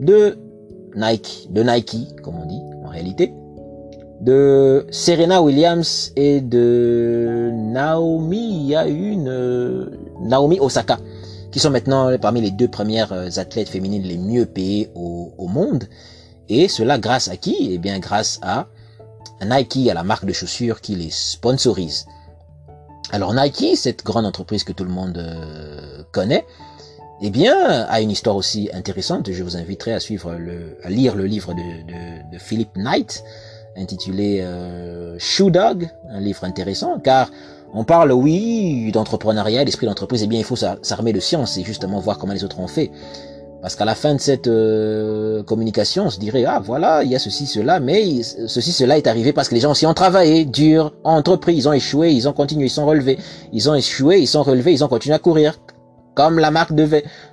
de 0.02 0.38
Nike, 0.98 1.48
de 1.50 1.64
Nike, 1.64 2.22
comme 2.22 2.36
on 2.44 2.46
dit 2.46 2.60
en 2.84 2.90
réalité, 2.90 3.34
de 4.20 4.86
Serena 4.92 5.42
Williams 5.42 6.12
et 6.18 6.42
de 6.42 7.52
Naomi, 7.54 8.74
euh, 8.76 9.86
Naomi 10.20 10.60
Osaka, 10.60 11.00
qui 11.54 11.60
sont 11.60 11.70
maintenant 11.70 12.18
parmi 12.20 12.42
les 12.42 12.52
deux 12.52 12.68
premières 12.68 13.14
athlètes 13.40 13.70
féminines 13.70 14.04
les 14.04 14.18
mieux 14.18 14.46
payées 14.46 14.92
au 14.94 15.48
monde. 15.48 15.86
Et 16.54 16.68
cela 16.68 16.98
grâce 16.98 17.30
à 17.30 17.38
qui? 17.38 17.70
Eh 17.72 17.78
bien 17.78 18.00
grâce 18.00 18.38
à 18.42 18.68
Nike, 19.42 19.88
à 19.90 19.94
la 19.94 20.04
marque 20.04 20.26
de 20.26 20.34
chaussures 20.34 20.82
qui 20.82 20.96
les 20.96 21.10
sponsorise. 21.10 22.06
Alors 23.12 23.34
Nike, 23.34 23.78
cette 23.78 24.04
grande 24.04 24.26
entreprise 24.26 24.66
que 24.66 24.74
tout 24.74 24.84
le 24.84 24.90
monde 24.90 25.18
euh, 25.18 26.04
connaît, 26.12 26.46
eh 27.22 27.30
bien, 27.30 27.56
a 27.84 28.02
une 28.02 28.12
histoire 28.12 28.36
aussi 28.36 28.70
intéressante. 28.74 29.32
Je 29.32 29.44
vous 29.44 29.56
inviterai 29.56 29.94
à 29.94 30.02
suivre 30.02 30.38
à 30.84 30.90
lire 30.90 31.16
le 31.16 31.26
livre 31.26 31.54
de, 31.54 32.32
de, 32.34 32.38
Philip 32.38 32.76
Knight, 32.76 33.24
intitulé 33.78 34.42
euh, 34.42 35.18
Shoe 35.20 35.52
Dog, 35.52 35.90
un 36.10 36.20
livre 36.20 36.44
intéressant, 36.44 37.00
car 37.00 37.32
On 37.74 37.86
parle, 37.86 38.12
oui, 38.12 38.92
d'entrepreneuriat, 38.92 39.64
d'esprit 39.64 39.86
d'entreprise. 39.86 40.24
Eh 40.24 40.28
bien, 40.28 40.40
il 40.40 40.44
faut 40.46 40.58
s'armer 40.58 41.14
de 41.14 41.22
science 41.22 41.58
et 41.58 41.64
justement 41.64 42.02
voir 42.02 42.18
comment 42.18 42.34
les 42.34 42.44
autres 42.44 42.60
ont 42.60 42.68
fait. 42.68 42.92
Parce 43.62 43.76
qu'à 43.76 43.86
la 43.86 43.94
fin 43.94 44.16
de 44.16 44.20
cette 44.20 44.48
euh, 44.48 45.44
communication, 45.44 46.06
on 46.06 46.10
se 46.10 46.20
dirait, 46.20 46.46
ah 46.46 46.60
voilà, 46.60 47.04
il 47.04 47.12
y 47.12 47.16
a 47.16 47.20
ceci, 47.20 47.46
cela, 47.46 47.80
mais 47.80 48.24
ceci, 48.24 48.72
cela 48.72 48.98
est 48.98 49.06
arrivé 49.06 49.34
parce 49.34 49.50
que 49.50 49.54
les 49.54 49.62
gens 49.62 49.72
aussi 49.72 49.86
ont 49.86 49.94
travaillé 49.94 50.46
dur, 50.46 50.94
ont 51.04 51.12
entrepris, 51.12 51.56
ils 51.56 51.70
ont 51.70 51.74
échoué, 51.74 52.12
ils 52.12 52.28
ont 52.28 52.34
continué, 52.34 52.66
ils 52.66 52.70
sont 52.70 52.88
relevés. 52.88 53.20
Ils 53.54 53.70
ont 53.70 53.76
échoué, 53.76 54.20
ils 54.20 54.28
sont 54.28 54.42
relevés, 54.42 54.74
ils 54.74 54.84
ont 54.84 54.88
continué 54.88 55.14
à 55.14 55.20
courir. 55.20 55.60
Comme 56.16 56.40
la 56.40 56.50
marque 56.50 56.74
de, 56.74 56.88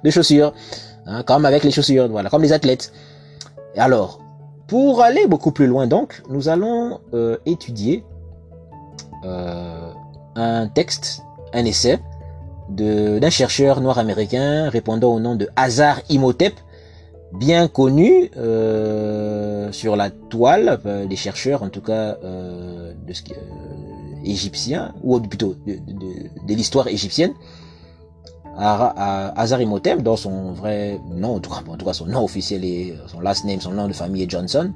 de 0.05 0.11
chaussures. 0.11 0.53
Hein, 1.07 1.23
comme 1.23 1.47
avec 1.47 1.65
les 1.65 1.71
chaussures, 1.71 2.09
voilà, 2.09 2.29
comme 2.29 2.43
les 2.43 2.53
athlètes. 2.53 2.93
Alors, 3.77 4.21
pour 4.67 5.01
aller 5.01 5.27
beaucoup 5.27 5.53
plus 5.53 5.67
loin 5.67 5.87
donc, 5.87 6.23
nous 6.29 6.51
allons 6.51 7.01
euh, 7.15 7.39
étudier 7.47 8.05
euh, 9.25 9.91
un 10.37 10.69
texte, 10.69 11.23
un 11.55 11.65
essai 11.65 11.99
d'un 12.69 13.31
chercheur 13.31 13.81
noir 13.81 13.99
américain 13.99 14.69
répondant 14.69 15.15
au 15.15 15.21
nom 15.21 15.35
de 15.35 15.49
Hazar 15.57 16.01
Imhotep, 16.11 16.55
bien 17.33 17.69
connu 17.69 18.31
euh, 18.37 19.71
sur 19.73 19.97
la 19.97 20.11
toile 20.11 20.79
euh, 20.87 21.07
des 21.07 21.17
chercheurs, 21.17 21.63
en 21.63 21.69
tout 21.69 21.81
cas 21.81 22.17
euh, 22.25 22.93
de 23.07 23.13
ce, 23.13 23.23
égyptiens, 24.25 24.95
ou 25.03 25.21
plutôt 25.21 25.55
de, 25.67 25.75
de, 26.47 26.55
l'histoire 26.55 26.89
égyptienne. 26.89 27.33
Hazar 28.61 29.63
Imhotep, 29.63 30.03
dans 30.03 30.17
son 30.17 30.53
vrai 30.53 30.99
nom, 31.15 31.37
en 31.37 31.39
tout, 31.39 31.51
cas, 31.51 31.63
en 31.69 31.77
tout 31.77 31.87
cas 31.87 31.93
son 31.93 32.07
nom 32.07 32.25
officiel 32.25 32.65
et 32.65 32.95
son 33.07 33.21
last 33.21 33.45
name, 33.45 33.61
son 33.61 33.71
nom 33.71 33.87
de 33.87 33.93
famille 33.93 34.25
est 34.25 34.31
Johnson, 34.31 34.73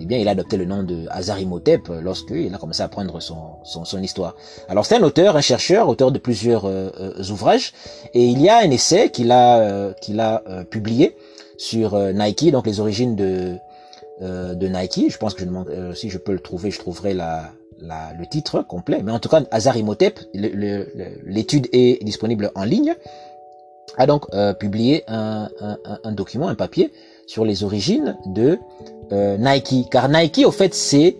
eh 0.00 0.06
bien, 0.06 0.18
il 0.18 0.26
a 0.28 0.32
adopté 0.32 0.56
le 0.56 0.64
nom 0.64 0.82
de 0.82 1.06
Hazar 1.10 1.38
Imhotep 1.38 1.88
lorsqu'il 2.02 2.54
a 2.54 2.58
commencé 2.58 2.82
à 2.82 2.88
prendre 2.88 3.20
son, 3.20 3.56
son, 3.64 3.84
son 3.84 4.02
histoire. 4.02 4.34
Alors, 4.68 4.86
c'est 4.86 4.96
un 4.96 5.02
auteur, 5.02 5.36
un 5.36 5.40
chercheur, 5.40 5.88
auteur 5.88 6.10
de 6.10 6.18
plusieurs 6.18 6.64
euh, 6.64 6.90
euh, 6.98 7.24
ouvrages, 7.30 7.72
et 8.14 8.24
il 8.24 8.40
y 8.40 8.48
a 8.48 8.58
un 8.58 8.70
essai 8.70 9.10
qu'il 9.10 9.30
a, 9.30 9.58
euh, 9.58 9.92
qu'il 10.00 10.20
a 10.20 10.42
publié 10.70 11.16
sur 11.58 11.98
Nike, 11.98 12.50
donc 12.50 12.66
les 12.66 12.80
origines 12.80 13.14
de, 13.16 13.56
de 14.20 14.66
Nike. 14.68 15.10
Je 15.10 15.18
pense 15.18 15.34
que 15.34 15.40
je 15.40 15.46
demande, 15.46 15.68
si 15.94 16.08
je 16.08 16.16
peux 16.16 16.32
le 16.32 16.40
trouver, 16.40 16.70
je 16.70 16.78
trouverai 16.78 17.12
la, 17.12 17.50
la, 17.80 18.14
le 18.18 18.26
titre 18.26 18.62
complet. 18.62 19.02
Mais 19.04 19.12
en 19.12 19.18
tout 19.18 19.28
cas, 19.28 19.42
Hazar 19.50 19.76
Imhotep, 19.76 20.20
l'étude 20.32 21.68
est 21.72 22.02
disponible 22.02 22.50
en 22.54 22.64
ligne, 22.64 22.94
a 23.98 24.06
donc 24.06 24.26
publié 24.58 25.04
un, 25.06 25.50
un, 25.60 25.76
un 26.02 26.12
document, 26.12 26.48
un 26.48 26.54
papier 26.54 26.90
sur 27.30 27.44
les 27.44 27.62
origines 27.62 28.16
de 28.26 28.58
euh, 29.12 29.36
Nike. 29.38 29.88
Car 29.88 30.08
Nike, 30.08 30.42
au 30.44 30.50
fait, 30.50 30.74
c'est 30.74 31.16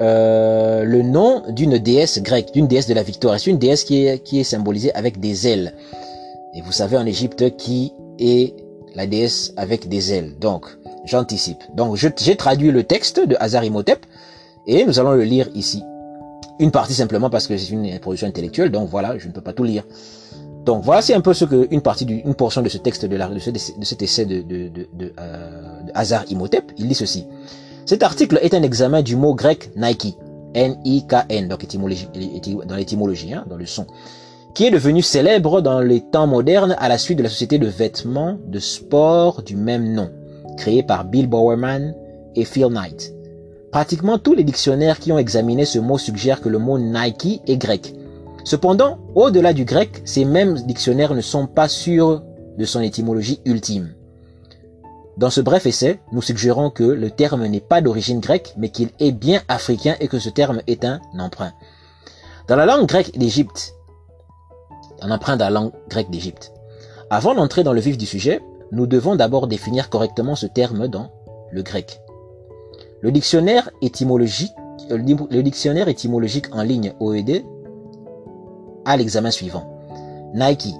euh, 0.00 0.82
le 0.82 1.02
nom 1.02 1.44
d'une 1.50 1.78
déesse 1.78 2.20
grecque, 2.20 2.52
d'une 2.52 2.66
déesse 2.66 2.88
de 2.88 2.94
la 2.94 3.04
victoire. 3.04 3.38
C'est 3.38 3.50
une 3.50 3.58
déesse 3.58 3.84
qui 3.84 4.08
est, 4.08 4.42
symbolisée 4.42 4.92
avec 4.94 5.20
des 5.20 5.46
ailes. 5.46 5.74
Et 6.56 6.60
vous 6.60 6.72
savez 6.72 6.96
en 6.96 7.06
Égypte 7.06 7.56
qui 7.56 7.92
est 8.18 8.52
la 8.96 9.06
déesse 9.06 9.52
avec 9.56 9.88
des 9.88 10.12
ailes. 10.12 10.34
Donc, 10.40 10.66
j'anticipe. 11.04 11.62
Donc, 11.72 11.94
j'ai 11.94 12.34
traduit 12.34 12.72
le 12.72 12.82
texte 12.82 13.24
de 13.24 13.36
Hazar 13.38 13.62
Imhotep 13.62 14.06
et 14.66 14.84
nous 14.84 14.98
allons 14.98 15.12
le 15.12 15.22
lire 15.22 15.48
ici. 15.54 15.84
Une 16.58 16.72
partie 16.72 16.94
simplement 16.94 17.30
parce 17.30 17.46
que 17.46 17.56
c'est 17.56 17.70
une 17.70 18.00
production 18.00 18.26
intellectuelle, 18.26 18.72
donc 18.72 18.88
voilà, 18.88 19.16
je 19.18 19.28
ne 19.28 19.32
peux 19.32 19.40
pas 19.40 19.52
tout 19.52 19.62
lire. 19.62 19.84
Donc 20.64 20.84
c'est 21.00 21.14
un 21.14 21.20
peu 21.20 21.34
ce 21.34 21.44
que 21.44 21.68
une 21.70 21.80
partie 21.80 22.04
d'une 22.04 22.34
portion 22.34 22.62
de 22.62 22.68
ce 22.68 22.78
texte 22.78 23.06
de, 23.06 23.16
la, 23.16 23.28
de, 23.28 23.38
cet 23.38 24.02
essai 24.02 24.26
de, 24.26 24.42
de, 24.42 24.68
de, 24.68 24.86
de 24.92 25.12
euh, 25.18 25.80
Hazar 25.94 26.24
Imhotep. 26.30 26.72
Il 26.76 26.88
dit 26.88 26.94
ceci. 26.94 27.26
Cet 27.86 28.02
article 28.02 28.38
est 28.42 28.52
un 28.52 28.62
examen 28.62 29.00
du 29.00 29.16
mot 29.16 29.34
grec 29.34 29.70
Nike, 29.74 30.18
N-I-K-N, 30.52 31.48
donc 31.48 31.64
étymologie, 31.64 32.06
dans 32.66 32.76
l'étymologie, 32.76 33.32
hein, 33.32 33.46
dans 33.48 33.56
le 33.56 33.64
son, 33.64 33.86
qui 34.54 34.66
est 34.66 34.70
devenu 34.70 35.00
célèbre 35.00 35.62
dans 35.62 35.80
les 35.80 36.02
temps 36.02 36.26
modernes 36.26 36.76
à 36.78 36.88
la 36.88 36.98
suite 36.98 37.16
de 37.16 37.22
la 37.22 37.30
société 37.30 37.58
de 37.58 37.66
vêtements 37.66 38.36
de 38.46 38.58
sport 38.58 39.42
du 39.42 39.56
même 39.56 39.94
nom, 39.94 40.10
créée 40.58 40.82
par 40.82 41.06
Bill 41.06 41.28
Bowerman 41.28 41.94
et 42.34 42.44
Phil 42.44 42.66
Knight. 42.66 43.14
Pratiquement 43.72 44.18
tous 44.18 44.34
les 44.34 44.44
dictionnaires 44.44 44.98
qui 44.98 45.12
ont 45.12 45.18
examiné 45.18 45.64
ce 45.64 45.78
mot 45.78 45.96
suggèrent 45.96 46.42
que 46.42 46.48
le 46.50 46.58
mot 46.58 46.78
Nike 46.78 47.40
est 47.46 47.56
grec, 47.56 47.94
Cependant, 48.48 48.96
au-delà 49.14 49.52
du 49.52 49.66
grec, 49.66 50.00
ces 50.06 50.24
mêmes 50.24 50.54
dictionnaires 50.62 51.14
ne 51.14 51.20
sont 51.20 51.46
pas 51.46 51.68
sûrs 51.68 52.22
de 52.56 52.64
son 52.64 52.80
étymologie 52.80 53.42
ultime. 53.44 53.92
Dans 55.18 55.28
ce 55.28 55.42
bref 55.42 55.66
essai, 55.66 56.00
nous 56.12 56.22
suggérons 56.22 56.70
que 56.70 56.82
le 56.82 57.10
terme 57.10 57.44
n'est 57.44 57.60
pas 57.60 57.82
d'origine 57.82 58.20
grecque, 58.20 58.54
mais 58.56 58.70
qu'il 58.70 58.88
est 59.00 59.12
bien 59.12 59.42
africain 59.48 59.96
et 60.00 60.08
que 60.08 60.18
ce 60.18 60.30
terme 60.30 60.62
est 60.66 60.86
un 60.86 60.98
emprunt. 61.18 61.52
Dans 62.48 62.56
la 62.56 62.64
langue 62.64 62.86
grecque 62.86 63.18
d'Égypte, 63.18 63.74
un 65.02 65.10
emprunt 65.10 65.36
dans 65.36 65.44
la 65.44 65.50
langue 65.50 65.72
grecque 65.90 66.08
d'Égypte. 66.08 66.54
Avant 67.10 67.34
d'entrer 67.34 67.64
dans 67.64 67.74
le 67.74 67.80
vif 67.82 67.98
du 67.98 68.06
sujet, 68.06 68.40
nous 68.72 68.86
devons 68.86 69.14
d'abord 69.14 69.46
définir 69.46 69.90
correctement 69.90 70.36
ce 70.36 70.46
terme 70.46 70.88
dans 70.88 71.10
le 71.52 71.62
grec. 71.62 72.00
Le 73.02 73.12
dictionnaire 73.12 73.68
étymologique, 73.82 74.54
le 74.88 75.42
dictionnaire 75.42 75.88
étymologique 75.88 76.46
en 76.52 76.62
ligne 76.62 76.94
OED 76.98 77.44
à 78.88 78.96
l'examen 78.96 79.30
suivant. 79.30 79.64
Nike, 80.34 80.74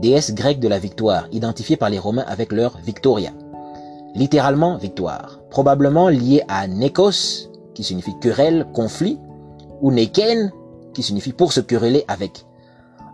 déesse 0.00 0.32
grecque 0.32 0.60
de 0.60 0.68
la 0.68 0.78
victoire, 0.78 1.26
identifiée 1.32 1.76
par 1.76 1.90
les 1.90 1.98
Romains 1.98 2.24
avec 2.28 2.52
leur 2.52 2.78
Victoria. 2.78 3.32
Littéralement 4.14 4.76
victoire, 4.76 5.40
probablement 5.50 6.08
liée 6.08 6.42
à 6.48 6.68
Nekos, 6.68 7.50
qui 7.74 7.82
signifie 7.82 8.16
querelle, 8.20 8.66
conflit, 8.72 9.18
ou 9.82 9.90
Neken, 9.90 10.52
qui 10.94 11.02
signifie 11.02 11.32
pour 11.32 11.52
se 11.52 11.60
quereller 11.60 12.04
avec. 12.06 12.46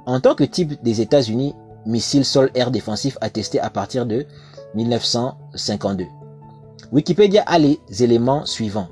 En 0.05 0.21
tant 0.21 0.35
que 0.35 0.45
type 0.45 0.83
des 0.83 1.01
États-Unis, 1.01 1.55
missile 1.87 2.25
sol-air 2.27 2.71
défensif 2.71 3.17
attesté 3.23 3.61
à 3.61 3.71
partir 3.71 4.05
de 4.05 4.27
1952. 4.75 6.05
Wikipédia 6.93 7.43
a 7.47 7.59
les 7.59 7.81
éléments 8.01 8.45
suivants. 8.45 8.89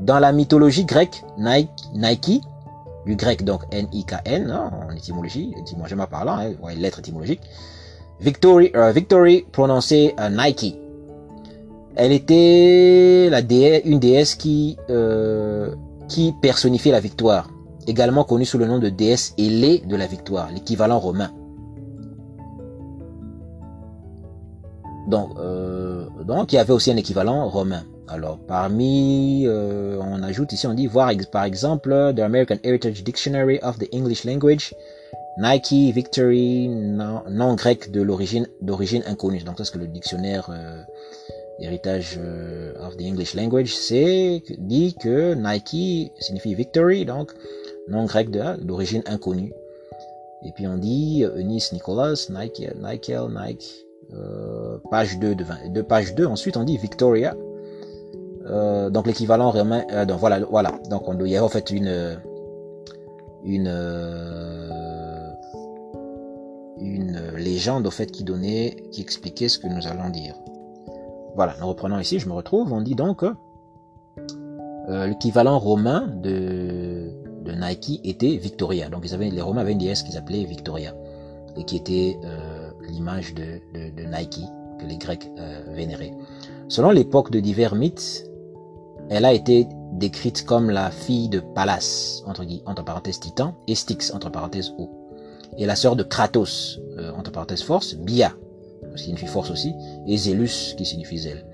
Dans 0.00 0.18
la 0.18 0.32
mythologie 0.32 0.84
grecque, 0.84 1.24
Nike, 1.38 1.70
Nike 1.94 2.42
du 3.06 3.16
grec 3.16 3.44
donc 3.44 3.62
N-I-K-N, 3.70 4.50
hein, 4.50 4.70
en 4.88 4.94
étymologie, 4.94 5.54
étymologiquement 5.58 6.06
parlant, 6.06 6.38
hein, 6.38 6.52
ouais, 6.62 6.74
lettre 6.74 7.00
étymologique. 7.00 7.40
Victory, 8.20 8.70
euh, 8.76 8.92
Victory 8.92 9.44
prononcé 9.50 10.14
euh, 10.20 10.28
Nike. 10.30 10.78
Elle 11.96 12.12
était 12.12 13.28
la 13.30 13.42
déesse, 13.42 13.82
une 13.84 13.98
déesse 13.98 14.34
qui, 14.34 14.78
euh, 14.88 15.74
qui 16.08 16.32
personnifiait 16.40 16.92
la 16.92 17.00
victoire, 17.00 17.50
également 17.86 18.24
connue 18.24 18.46
sous 18.46 18.58
le 18.58 18.66
nom 18.66 18.78
de 18.78 18.88
déesse 18.88 19.34
ailée 19.38 19.82
de 19.86 19.96
la 19.96 20.06
victoire, 20.06 20.50
l'équivalent 20.52 20.98
romain. 20.98 21.30
Donc, 25.08 25.30
euh, 25.38 25.61
donc, 26.24 26.52
il 26.52 26.56
y 26.56 26.58
avait 26.58 26.72
aussi 26.72 26.90
un 26.90 26.96
équivalent 26.96 27.48
romain. 27.48 27.84
Alors, 28.08 28.38
parmi, 28.46 29.44
euh, 29.46 29.98
on 30.00 30.22
ajoute 30.22 30.52
ici, 30.52 30.66
on 30.66 30.74
dit 30.74 30.86
voir 30.86 31.12
par 31.30 31.44
exemple 31.44 32.12
The 32.14 32.20
American 32.20 32.56
Heritage 32.62 33.02
Dictionary 33.04 33.58
of 33.62 33.78
the 33.78 33.88
English 33.94 34.24
Language, 34.24 34.74
Nike, 35.38 35.92
Victory, 35.94 36.68
nom, 36.68 37.54
grec 37.54 37.90
de 37.90 38.02
l'origine 38.02 38.46
d'origine 38.60 39.02
inconnue. 39.06 39.42
Donc 39.44 39.58
ça 39.58 39.64
c'est 39.64 39.72
que 39.72 39.78
le 39.78 39.86
dictionnaire 39.86 40.50
euh, 40.50 40.82
héritage 41.58 42.18
euh, 42.18 42.74
of 42.86 42.96
the 42.98 43.02
English 43.02 43.34
Language, 43.34 43.74
c'est 43.74 44.42
dit 44.58 44.94
que 45.00 45.34
Nike 45.34 46.12
signifie 46.20 46.54
victory, 46.54 47.06
donc 47.06 47.32
nom 47.88 48.04
grec 48.04 48.30
d'origine 48.30 49.02
inconnue. 49.06 49.54
Et 50.44 50.52
puis 50.52 50.66
on 50.66 50.76
dit 50.76 51.24
Eunice 51.36 51.72
Nicholas, 51.72 52.26
Nike, 52.28 52.68
Nike, 52.82 53.12
Nike, 53.30 53.86
page 54.90 55.18
2 55.18 55.34
de, 55.34 55.44
20, 55.44 55.72
de 55.72 55.82
page 55.82 56.14
2. 56.14 56.26
Ensuite 56.26 56.56
on 56.56 56.64
dit 56.64 56.76
Victoria, 56.76 57.34
euh, 58.46 58.90
donc 58.90 59.06
l'équivalent 59.06 59.50
romain. 59.50 59.84
Euh, 59.92 60.04
donc 60.04 60.18
voilà, 60.18 60.40
voilà. 60.40 60.72
Donc 60.90 61.08
on, 61.08 61.18
il 61.24 61.30
y 61.30 61.36
a 61.36 61.44
en 61.44 61.48
fait 61.48 61.70
une 61.70 62.18
une 63.44 63.68
euh, 63.68 65.30
légende 67.36 67.86
au 67.86 67.90
fait 67.90 68.06
qui 68.06 68.24
donnait, 68.24 68.76
qui 68.90 69.00
expliquait 69.00 69.48
ce 69.48 69.58
que 69.58 69.66
nous 69.66 69.86
allons 69.86 70.10
dire. 70.10 70.34
Voilà, 71.34 71.54
nous 71.60 71.68
reprenons 71.68 71.98
ici. 71.98 72.18
Je 72.18 72.28
me 72.28 72.34
retrouve. 72.34 72.72
On 72.72 72.80
dit 72.80 72.94
donc 72.94 73.24
l'équivalent 74.88 75.58
romain 75.58 76.08
de 76.22 77.10
Nike 77.46 78.00
était 78.04 78.36
Victoria. 78.36 78.88
Donc 78.88 79.06
les 79.06 79.40
Romains 79.40 79.62
avaient 79.62 79.72
une 79.72 79.78
déesse 79.78 80.02
qu'ils 80.02 80.18
appelaient 80.18 80.44
Victoria 80.44 80.94
et 81.56 81.64
qui 81.64 81.76
était 81.76 82.18
l'image 82.92 83.34
de, 83.34 83.60
Nike 84.06 84.40
que 84.78 84.86
les 84.86 84.96
Grecs 84.96 85.28
vénéraient. 85.74 86.14
Selon 86.68 86.90
l'époque 86.90 87.30
de 87.30 87.40
divers 87.40 87.74
mythes, 87.74 88.24
elle 89.10 89.24
a 89.24 89.32
été 89.32 89.66
décrite 89.92 90.44
comme 90.44 90.70
la 90.70 90.90
fille 90.90 91.28
de 91.28 91.40
Pallas, 91.40 92.22
entre, 92.26 92.44
entre 92.66 92.84
parenthèses 92.84 93.20
Titan, 93.20 93.54
et 93.68 93.74
Styx, 93.74 94.12
entre 94.14 94.30
parenthèses 94.30 94.72
eau. 94.78 94.90
Et 95.58 95.66
la 95.66 95.76
sœur 95.76 95.96
de 95.96 96.02
Kratos, 96.02 96.80
euh, 96.98 97.12
entre 97.12 97.30
parenthèses 97.30 97.62
force, 97.62 97.94
Bia, 97.94 98.32
qui 98.96 99.04
signifie 99.04 99.26
force 99.26 99.50
aussi, 99.50 99.74
et 100.06 100.16
Zélus, 100.16 100.74
qui 100.76 100.84
signifie 100.84 101.18
zèle. 101.18 101.44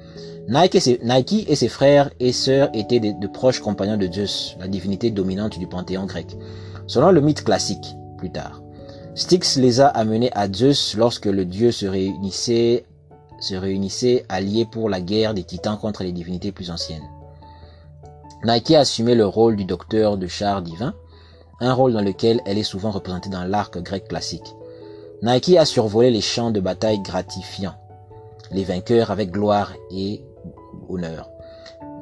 Nike 0.49 0.77
et, 0.77 0.81
ses, 0.81 1.01
Nike 1.03 1.47
et 1.49 1.57
ses 1.57 1.69
frères 1.69 2.11
et 2.21 2.33
sœurs 2.33 2.71
étaient 2.73 3.01
de, 3.01 3.27
proches 3.27 3.61
compagnons 3.61 3.97
de 3.97 4.11
Zeus, 4.11 4.57
la 4.59 4.69
divinité 4.69 5.11
dominante 5.11 5.59
du 5.59 5.67
panthéon 5.67 6.07
grec. 6.07 6.37
Selon 6.87 7.11
le 7.11 7.21
mythe 7.21 7.45
classique, 7.45 7.97
plus 8.17 8.31
tard, 8.31 8.63
Styx 9.19 9.57
les 9.57 9.81
a 9.81 9.89
amenés 9.89 10.31
à 10.33 10.47
Zeus 10.47 10.95
lorsque 10.97 11.27
le 11.27 11.45
dieu 11.45 11.73
se 11.73 11.87
réunissait, 11.87 12.85
se 13.41 13.57
réunissait 13.57 14.25
allié 14.29 14.65
pour 14.65 14.89
la 14.89 15.01
guerre 15.01 15.35
des 15.35 15.43
titans 15.43 15.77
contre 15.77 16.05
les 16.05 16.13
divinités 16.13 16.53
plus 16.53 16.71
anciennes. 16.71 17.03
Nike 18.45 18.71
a 18.71 18.81
assumé 18.81 19.17
le 19.17 19.27
rôle 19.27 19.57
du 19.57 19.65
docteur 19.65 20.19
de 20.19 20.29
char 20.29 20.63
divin, 20.63 20.95
un 21.59 21.73
rôle 21.73 21.95
dans 21.95 22.01
lequel 22.01 22.41
elle 22.47 22.59
est 22.59 22.63
souvent 22.63 22.93
représentée 22.93 23.29
dans 23.29 23.43
l'arc 23.43 23.83
grec 23.83 24.07
classique. 24.07 24.55
Nike 25.21 25.57
a 25.57 25.65
survolé 25.65 26.13
les 26.13 26.21
champs 26.21 26.53
de 26.53 26.61
bataille 26.61 27.03
gratifiants, 27.03 27.75
les 28.53 28.63
vainqueurs 28.63 29.11
avec 29.11 29.33
gloire 29.33 29.73
et 29.91 30.23
honneur. 30.89 31.29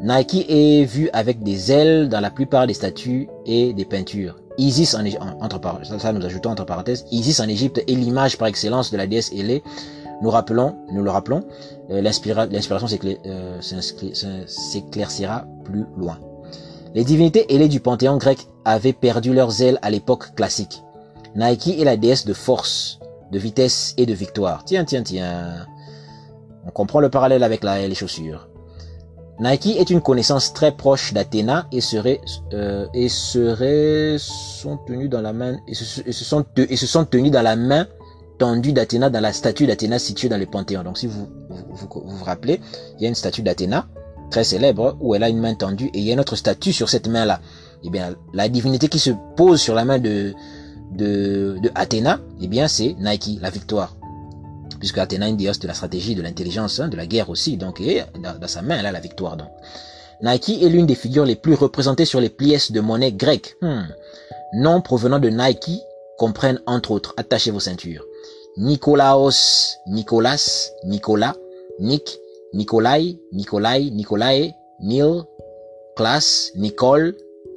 Nike 0.03 0.45
est 0.51 0.85
vu 0.85 1.09
avec 1.15 1.43
des 1.43 1.73
ailes 1.73 2.11
dans 2.11 2.21
la 2.21 2.31
plupart 2.31 2.67
des 2.67 2.75
statues 2.75 3.31
et 3.47 3.73
des 3.73 3.87
peintures. 3.87 4.37
Isis 4.59 4.95
en 4.95 5.05
entre 5.41 5.61
ça 5.99 6.13
nous 6.13 6.25
ajoutons 6.25 6.51
entre 6.51 6.65
parenthèses, 6.65 7.05
Isis 7.11 7.41
en 7.41 7.49
Égypte 7.49 7.83
est 7.87 7.95
l'image 7.95 8.39
par 8.39 8.49
excellence 8.49 8.91
de 8.91 8.97
la 8.97 9.07
déesse 9.07 9.31
Hélé. 9.33 9.63
Nous 10.23 10.31
rappelons, 10.31 10.77
nous 10.93 11.03
le 11.03 11.11
rappelons, 11.11 11.45
euh, 11.91 12.01
l'inspiration 12.01 12.87
euh, 13.35 13.61
s'éclaircira 14.47 15.45
plus 15.65 15.85
loin. 15.99 16.19
Les 16.95 17.05
divinités 17.05 17.55
ailées 17.55 17.69
du 17.69 17.81
panthéon 17.81 18.17
grec 18.17 18.49
avaient 18.65 18.95
perdu 18.95 19.35
leurs 19.35 19.61
ailes 19.61 19.79
à 19.83 19.91
l'époque 19.91 20.35
classique. 20.35 20.83
Nike 21.35 21.79
est 21.79 21.85
la 21.85 21.99
déesse 21.99 22.25
de 22.25 22.33
force, 22.33 22.99
de 23.31 23.39
vitesse 23.39 23.93
et 23.99 24.07
de 24.07 24.15
victoire. 24.15 24.65
Tiens, 24.65 24.87
tiens, 24.87 25.03
tiens. 25.03 25.67
On 26.67 26.71
comprend 26.71 27.01
le 27.01 27.11
parallèle 27.11 27.43
avec 27.43 27.63
la, 27.63 27.87
les 27.87 27.95
chaussures. 27.95 28.49
Nike 29.39 29.77
est 29.79 29.91
une 29.91 30.01
connaissance 30.01 30.53
très 30.55 30.73
proche 30.73 31.13
d'Athéna 31.13 31.67
et 31.71 31.83
serait 31.83 32.21
euh, 32.55 32.87
et 32.95 33.09
serait 33.09 34.17
sont 34.19 34.79
tenus 34.79 35.11
dans 35.11 35.21
la 35.21 35.35
main 35.35 35.59
et 35.69 35.75
se, 35.75 35.85
sont 36.13 36.45
et 36.57 36.77
se 36.77 36.87
sont 36.87 37.05
tenus 37.05 37.31
dans 37.31 37.43
la 37.43 37.55
main 37.55 37.87
tendue 38.39 38.73
d'Athéna 38.73 39.11
dans 39.11 39.21
la 39.21 39.33
statue 39.33 39.67
d'Athéna 39.67 39.99
située 39.99 40.29
dans 40.29 40.39
le 40.39 40.47
Panthéon. 40.47 40.83
Donc 40.85 40.97
si 40.97 41.07
vous 41.07 41.29
vous, 41.51 42.25
rappelez, 42.25 42.61
il 42.99 43.03
y 43.03 43.07
a 43.07 43.09
une 43.09 43.15
statue 43.15 43.43
d'Athéna 43.43 43.87
très 44.31 44.45
célèbre 44.45 44.97
où 45.01 45.15
elle 45.15 45.23
a 45.23 45.29
une 45.29 45.41
main 45.41 45.55
tendue 45.55 45.91
et 45.93 45.99
il 45.99 46.05
y 46.05 46.11
a 46.11 46.15
une 46.15 46.21
autre 46.21 46.37
statue 46.37 46.73
sur 46.73 46.89
cette 46.89 47.09
main 47.09 47.27
là. 47.27 47.41
Eh 47.85 47.91
bien 47.91 48.15
la 48.33 48.49
divinité 48.49 48.89
qui 48.89 48.99
se 48.99 49.11
pose 49.37 49.61
sur 49.61 49.75
la 49.75 49.85
main 49.85 49.99
de 49.99 50.35
de, 50.93 51.61
eh 52.41 52.47
bien 52.49 52.69
c'est 52.69 52.97
Nike, 52.99 53.39
la 53.43 53.51
victoire 53.51 53.97
puisque 54.79 54.99
Athéna 54.99 55.27
est 55.27 55.31
une 55.31 55.37
déesse 55.37 55.59
de 55.59 55.67
la 55.67 55.75
stratégie, 55.75 56.15
de 56.15 56.23
l'intelligence, 56.23 56.81
hein, 56.81 56.89
de 56.89 56.97
la 56.97 57.07
guerre 57.07 57.31
aussi, 57.31 57.57
donc, 57.57 57.81
et 57.81 58.03
dans, 58.23 58.49
sa 58.49 58.63
main, 58.63 58.79
elle 58.79 58.87
a 58.87 58.93
la 58.93 59.01
victoire, 59.01 59.37
donc. 59.37 59.49
Nike 60.23 60.63
est 60.63 60.69
l'une 60.69 60.87
des 60.87 60.95
figures 60.95 61.27
les 61.27 61.37
plus 61.37 61.55
représentées 61.55 62.07
sur 62.07 62.21
les 62.21 62.31
pièces 62.31 62.73
de 62.73 62.81
monnaie 62.81 63.13
grecques. 63.13 63.55
Hmm. 63.61 63.83
Noms 64.55 64.81
provenant 64.81 65.19
de 65.19 65.29
Nike 65.29 65.79
comprennent 66.19 66.61
entre 66.67 66.93
autres, 66.93 67.15
attachez 67.19 67.51
vos 67.51 67.61
ceintures, 67.61 68.05
Nicolaos, 68.57 69.77
Nicolas, 69.87 70.71
Nicolas, 70.85 71.37
Nick, 71.79 72.19
Nikolai, 72.55 73.19
Nikolai, 73.33 73.91
Nicolae, 73.91 74.55
Neil, 74.81 75.25
Klas, 75.95 76.53
Nicole, 76.55 77.15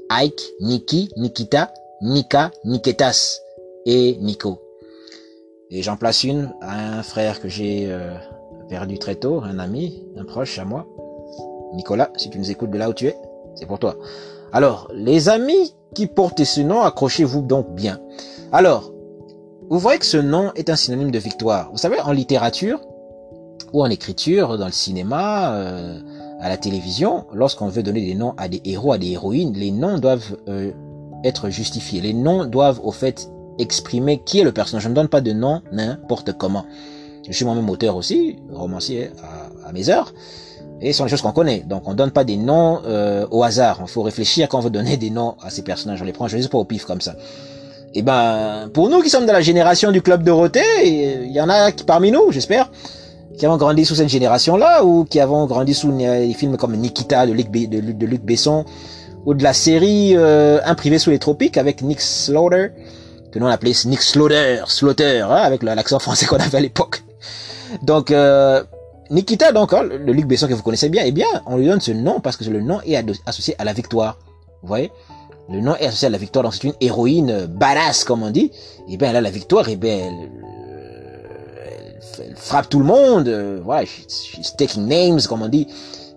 Ike, 0.10 0.42
Niki, 0.60 1.10
Nikita, 1.16 1.72
Nika, 2.02 2.52
Niketas 2.66 3.40
et 3.86 4.18
Nico. 4.20 4.69
Et 5.72 5.84
j'en 5.84 5.98
place 5.98 6.24
une 6.24 6.52
à 6.62 6.98
un 6.98 7.04
frère 7.04 7.40
que 7.40 7.48
j'ai 7.48 7.86
euh, 7.90 8.16
perdu 8.70 8.98
très 8.98 9.14
tôt, 9.14 9.42
un 9.44 9.60
ami, 9.60 10.04
un 10.18 10.26
proche 10.26 10.58
à 10.58 10.66
moi. 10.66 10.88
Nicolas, 11.76 12.10
si 12.18 12.32
tu 12.32 12.40
nous 12.40 12.50
écoutes 12.50 12.72
de 12.72 12.78
là 12.80 12.90
où 12.90 12.94
tu 12.94 13.06
es, 13.06 13.16
c'est 13.54 13.68
pour 13.68 13.78
toi. 13.78 13.96
Alors, 14.52 14.90
les 14.96 15.30
amis 15.30 15.76
qui 15.94 16.08
portent 16.08 16.44
ce 16.44 16.62
nom, 16.62 16.82
accrochez-vous 16.82 17.44
donc 17.44 17.76
bien. 17.76 18.00
Alors, 18.52 18.92
vous 19.70 19.78
voyez 19.78 20.00
que 20.00 20.08
ce 20.08 20.18
nom 20.18 20.52
est 20.56 20.72
un 20.72 20.76
synonyme 20.76 21.12
de 21.12 21.20
victoire. 21.20 21.70
Vous 21.72 21.78
savez, 21.78 22.00
en 22.02 22.14
littérature 22.14 22.82
ou 23.72 23.84
en 23.84 23.92
écriture, 23.92 24.58
dans 24.58 24.66
le 24.66 24.72
cinéma, 24.72 25.54
euh, 25.54 26.00
à 26.40 26.50
la 26.50 26.58
télévision, 26.58 27.28
lorsqu'on 27.32 27.68
veut 27.68 27.84
donner 27.84 28.04
des 28.04 28.16
noms 28.16 28.34
à 28.38 28.48
des 28.48 28.62
héros, 28.66 28.94
à 28.94 28.98
des 28.98 29.12
héroïnes, 29.12 29.54
les 29.54 29.70
noms 29.70 30.00
doivent 30.00 30.36
euh, 30.48 30.72
être 31.24 31.52
justifiés. 31.52 32.02
Les 32.02 32.14
noms 32.14 32.46
doivent 32.46 32.80
au 32.84 32.92
fait 32.92 33.30
exprimer 33.60 34.22
qui 34.26 34.40
est 34.40 34.44
le 34.44 34.52
personnage. 34.52 34.84
Je 34.84 34.90
ne 34.90 34.94
donne 34.94 35.08
pas 35.08 35.22
de 35.22 35.34
nom 35.34 35.62
n'importe 35.72 36.34
comment. 36.34 36.66
Je 37.28 37.34
suis 37.34 37.46
moi-même 37.46 37.70
auteur 37.70 37.96
aussi, 37.96 38.38
romancier 38.52 39.12
à, 39.66 39.72
mes 39.72 39.90
heures. 39.90 40.14
Et 40.82 40.94
ce 40.94 40.98
sont 40.98 41.04
les 41.04 41.10
choses 41.10 41.22
qu'on 41.22 41.32
connaît. 41.32 41.64
Donc 41.68 41.84
on 41.88 41.94
donne 41.94 42.12
pas 42.12 42.24
des 42.24 42.38
noms 42.38 42.80
euh, 42.86 43.28
au 43.30 43.44
hasard. 43.44 43.80
Il 43.82 43.88
faut 43.88 44.02
réfléchir 44.02 44.48
quand 44.50 44.58
on 44.58 44.62
veut 44.62 44.70
donner 44.70 44.98
des 44.98 45.10
noms 45.10 45.36
à 45.44 45.50
ces 45.50 45.62
personnages. 45.62 46.02
On 46.02 46.06
les 46.06 46.14
prend, 46.14 46.28
je 46.28 46.38
les 46.38 46.48
pas 46.48 46.58
au 46.58 46.66
pif 46.66 46.86
comme 46.86 47.02
ça. 47.02 47.16
Et 47.94 48.00
eh 48.00 48.02
ben, 48.04 48.70
pour 48.72 48.90
nous 48.90 49.02
qui 49.02 49.10
sommes 49.10 49.26
de 49.26 49.32
la 49.32 49.42
génération 49.42 49.92
du 49.92 50.04
club 50.04 50.24
Dorothée, 50.24 50.62
il 51.26 51.32
y 51.32 51.42
en 51.42 51.50
a 51.50 51.72
qui 51.72 51.84
parmi 51.84 52.12
nous, 52.12 52.32
j'espère, 52.32 52.70
qui 53.40 53.46
avons 53.48 53.58
grandi 53.58 53.84
sous 53.84 53.96
cette 53.96 54.10
génération-là, 54.10 54.84
ou 54.84 55.06
qui 55.06 55.20
avons 55.20 55.48
grandi 55.48 55.74
sous 55.74 55.92
des 55.92 56.34
films 56.34 56.56
comme 56.56 56.76
Nikita 56.76 57.26
de 57.26 57.32
Luc, 57.32 57.50
Besson, 57.50 58.64
ou 59.26 59.34
de 59.34 59.44
la 59.44 59.54
série 59.54 60.16
euh, 60.16 60.60
Un 60.66 61.00
sous 61.00 61.10
les 61.10 61.18
tropiques 61.18 61.58
avec 61.58 61.82
Nick 61.82 62.00
Slaughter 62.00 62.68
que 63.32 63.40
nous 63.40 63.48
appelait 63.48 63.74
Nick 63.86 64.02
Slaughter, 64.02 64.62
Slaughter, 64.68 65.22
hein, 65.22 65.36
avec 65.36 65.64
l'accent 65.64 66.00
français 66.00 66.26
qu'on 66.26 66.38
avait 66.38 66.58
à 66.58 66.62
l'époque. 66.62 67.04
Donc, 67.84 68.12
euh, 68.12 68.64
Nikita, 69.10 69.52
donc, 69.52 69.74
hein, 69.74 69.84
le 69.84 70.12
Luc 70.12 70.26
Besson 70.28 70.48
que 70.48 70.54
vous 70.54 70.64
connaissez 70.64 70.90
bien, 70.90 71.04
eh 71.06 71.12
bien, 71.12 71.28
on 71.46 71.58
lui 71.58 71.68
donne 71.68 71.82
ce 71.82 71.92
nom 71.92 72.20
parce 72.20 72.38
que 72.38 72.44
le 72.46 72.62
nom 72.62 72.80
est 72.86 72.96
associé 73.26 73.56
à 73.58 73.64
la 73.64 73.74
victoire. 73.74 74.18
Vous 74.62 74.68
voyez? 74.68 74.92
Le 75.52 75.62
nom 75.62 75.76
est 75.76 75.88
associé 75.88 76.08
à 76.08 76.12
la 76.12 76.18
victoire, 76.18 76.44
donc 76.44 76.54
c'est 76.54 76.66
une 76.66 76.76
héroïne 76.80 77.46
badass, 77.48 78.04
comme 78.04 78.22
on 78.24 78.30
dit. 78.30 78.52
Eh 78.88 78.98
bien, 78.98 79.10
elle 79.10 79.16
a 79.16 79.22
la 79.22 79.32
victoire, 79.32 79.68
eh 79.68 79.76
bien, 79.76 79.98
elle, 79.98 80.30
frappe 82.36 82.70
tout 82.70 82.80
le 82.80 82.86
monde. 82.86 83.28
Euh, 83.28 83.60
voilà, 83.64 83.86
she's 83.86 84.56
taking 84.58 84.88
names, 84.88 85.22
comme 85.28 85.42
on 85.42 85.50
dit. 85.50 85.68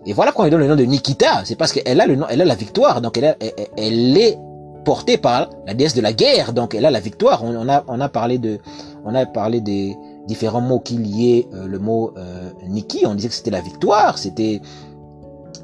Et 0.05 0.13
voilà 0.13 0.31
qu'on 0.31 0.43
lui 0.43 0.51
donne 0.51 0.59
le 0.59 0.67
nom 0.67 0.75
de 0.75 0.83
Nikita. 0.83 1.43
C'est 1.45 1.55
parce 1.55 1.71
qu'elle 1.71 1.99
a 1.99 2.05
le 2.05 2.15
nom, 2.15 2.27
elle 2.29 2.41
a 2.41 2.45
la 2.45 2.55
victoire, 2.55 3.01
donc 3.01 3.17
elle, 3.17 3.35
elle, 3.39 3.53
elle 3.77 4.17
est 4.17 4.37
portée 4.83 5.17
par 5.17 5.49
la 5.65 5.73
déesse 5.73 5.95
de 5.95 6.01
la 6.01 6.13
guerre. 6.13 6.53
Donc 6.53 6.75
elle 6.75 6.85
a 6.85 6.91
la 6.91 6.99
victoire. 6.99 7.43
On, 7.43 7.69
a, 7.69 7.83
on 7.87 7.99
a 7.99 8.09
parlé 8.09 8.37
de, 8.37 8.59
on 9.05 9.15
a 9.15 9.25
parlé 9.25 9.61
des 9.61 9.97
différents 10.27 10.61
mots 10.61 10.79
qui 10.79 10.97
liaient 10.97 11.47
euh, 11.53 11.67
le 11.67 11.79
mot 11.79 12.13
euh, 12.17 12.49
Nikki. 12.67 13.05
On 13.05 13.15
disait 13.15 13.29
que 13.29 13.35
c'était 13.35 13.51
la 13.51 13.61
victoire. 13.61 14.17
C'était, 14.17 14.61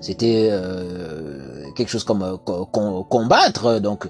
c'était 0.01 0.49
euh, 0.51 1.63
quelque 1.75 1.89
chose 1.89 2.03
comme 2.03 2.23
euh, 2.23 2.38
combattre. 3.10 3.79
Donc 3.79 4.10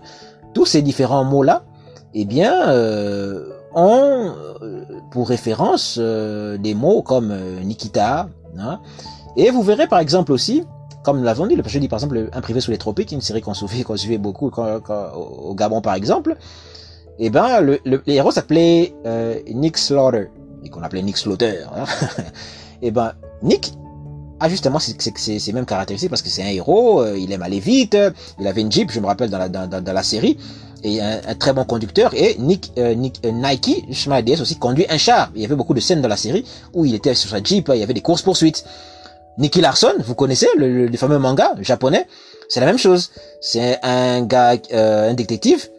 tous 0.53 0.65
ces 0.65 0.81
différents 0.81 1.23
mots 1.23 1.43
là, 1.43 1.63
eh 2.13 2.25
bien, 2.25 2.53
ont 3.75 4.33
pour 5.11 5.29
référence 5.29 5.99
des 5.99 6.73
mots 6.73 7.03
comme 7.03 7.31
Nikita. 7.63 8.27
Hein. 8.57 8.79
Et 9.37 9.51
vous 9.51 9.61
verrez 9.61 9.87
par 9.87 9.99
exemple 9.99 10.31
aussi 10.31 10.63
comme 11.03 11.19
nous 11.19 11.23
l'avons 11.23 11.47
dit, 11.47 11.55
le 11.55 11.63
je 11.65 11.79
dit 11.79 11.87
par 11.87 11.97
exemple 11.97 12.29
Un 12.33 12.41
privé 12.41 12.61
sous 12.61 12.71
les 12.71 12.77
tropiques, 12.77 13.11
une 13.11 13.21
série 13.21 13.41
qu'on 13.41 13.53
suivait, 13.53 13.83
qu'on 13.83 13.97
suivait 13.97 14.17
beaucoup 14.17 14.51
au 14.51 15.55
Gabon 15.55 15.81
par 15.81 15.93
exemple, 15.95 16.35
et 17.21 17.25
eh 17.25 17.29
ben 17.29 17.59
le, 17.59 17.79
le, 17.83 18.01
héros 18.07 18.31
s'appelait 18.31 18.93
euh, 19.05 19.39
Nick 19.53 19.77
Slaughter, 19.77 20.29
et 20.63 20.69
qu'on 20.69 20.81
appelait 20.81 21.01
Nick 21.01 21.17
Slaughter. 21.17 21.63
Hein. 21.75 21.83
et 22.81 22.87
eh 22.87 22.91
ben 22.91 23.11
Nick 23.43 23.73
a 24.39 24.49
justement 24.49 24.79
ces 24.79 25.53
mêmes 25.53 25.65
caractéristiques 25.65 26.09
parce 26.09 26.21
que 26.21 26.29
c'est 26.29 26.43
un 26.43 26.47
héros, 26.47 27.01
euh, 27.01 27.17
il 27.17 27.31
aime 27.31 27.43
aller 27.43 27.59
vite, 27.59 27.97
il 28.39 28.47
avait 28.47 28.61
une 28.61 28.71
Jeep, 28.71 28.91
je 28.91 28.99
me 28.99 29.05
rappelle 29.05 29.29
dans 29.29 29.37
la, 29.37 29.49
dans, 29.49 29.67
dans, 29.67 29.93
la 29.93 30.03
série, 30.03 30.37
et 30.83 31.01
un, 31.01 31.19
un, 31.27 31.35
très 31.35 31.51
bon 31.51 31.65
conducteur, 31.65 32.13
et 32.13 32.37
Nick, 32.39 32.71
euh, 32.77 32.93
Nick 32.93 33.19
euh, 33.25 33.31
Nike, 33.31 33.85
chemin 33.91 34.23
aussi, 34.39 34.55
conduit 34.57 34.85
un 34.89 34.97
char. 34.97 35.31
Il 35.35 35.41
y 35.41 35.45
avait 35.45 35.55
beaucoup 35.55 35.73
de 35.73 35.81
scènes 35.81 36.01
dans 36.01 36.07
la 36.07 36.17
série 36.17 36.45
où 36.73 36.85
il 36.85 36.95
était 36.95 37.15
sur 37.15 37.29
sa 37.29 37.43
Jeep, 37.43 37.69
il 37.73 37.79
y 37.79 37.83
avait 37.83 37.93
des 37.93 38.01
courses-poursuites. 38.01 38.63
Nicky 39.39 39.61
Larson, 39.61 39.93
vous 39.99 40.15
connaissez 40.15 40.47
le, 40.57 40.91
fameux 40.97 41.17
manga 41.17 41.53
japonais, 41.61 42.05
c'est 42.49 42.59
la 42.59 42.65
même 42.65 42.77
chose. 42.77 43.09
C'est 43.41 43.79
un 43.83 44.21
gars, 44.21 44.55
euh, 44.73 45.11
un 45.11 45.13
détective 45.13 45.69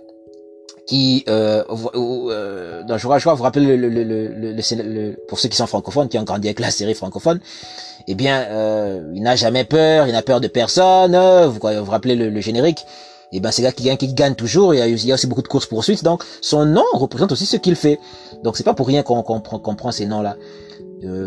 qui, 0.87 1.25
euh, 1.29 1.63
euh, 1.95 2.83
dans, 2.83 2.99
je 2.99 3.05
crois, 3.05 3.19
je 3.19 3.23
crois, 3.23 3.35
vous 3.35 3.45
rappelez 3.45 3.77
le, 3.77 3.89
le, 3.89 4.03
le, 4.03 5.17
pour 5.29 5.39
ceux 5.39 5.49
qui 5.49 5.57
sont 5.57 5.67
francophones, 5.67 6.09
qui 6.09 6.19
ont 6.19 6.25
grandi 6.25 6.49
avec 6.49 6.59
la 6.59 6.71
série 6.71 6.95
francophone, 6.95 7.39
eh 8.09 8.15
bien, 8.15 8.41
euh, 8.49 9.13
il 9.15 9.23
n'a 9.23 9.37
jamais 9.37 9.65
peur, 9.65 10.09
il 10.09 10.13
n'a 10.13 10.23
peur 10.23 10.41
de 10.41 10.49
personne. 10.49 11.17
Vous 11.47 11.59
vous, 11.61 11.91
rappelez 11.91 12.17
le, 12.17 12.41
générique? 12.41 12.87
Eh 13.33 13.39
ben 13.39 13.53
c'est 13.53 13.63
gars 13.63 13.71
qui 13.71 14.09
gagne, 14.15 14.35
toujours. 14.35 14.75
Il 14.75 14.79
y, 14.79 15.13
a, 15.13 15.15
aussi 15.15 15.27
beaucoup 15.29 15.43
de 15.43 15.49
courses 15.49 15.67
poursuites. 15.67 16.03
Donc 16.03 16.25
son 16.41 16.65
nom 16.65 16.85
représente 16.95 17.31
aussi 17.31 17.47
ce 17.47 17.57
qu'il 17.57 17.77
fait. 17.77 18.01
Donc 18.43 18.57
c'est 18.57 18.65
pas 18.65 18.75
pour 18.75 18.89
rien 18.89 19.05
qu'on 19.05 19.23
qu'on 19.23 19.75
prend 19.77 19.93
ces 19.93 20.07
noms 20.07 20.23
là. 20.23 20.35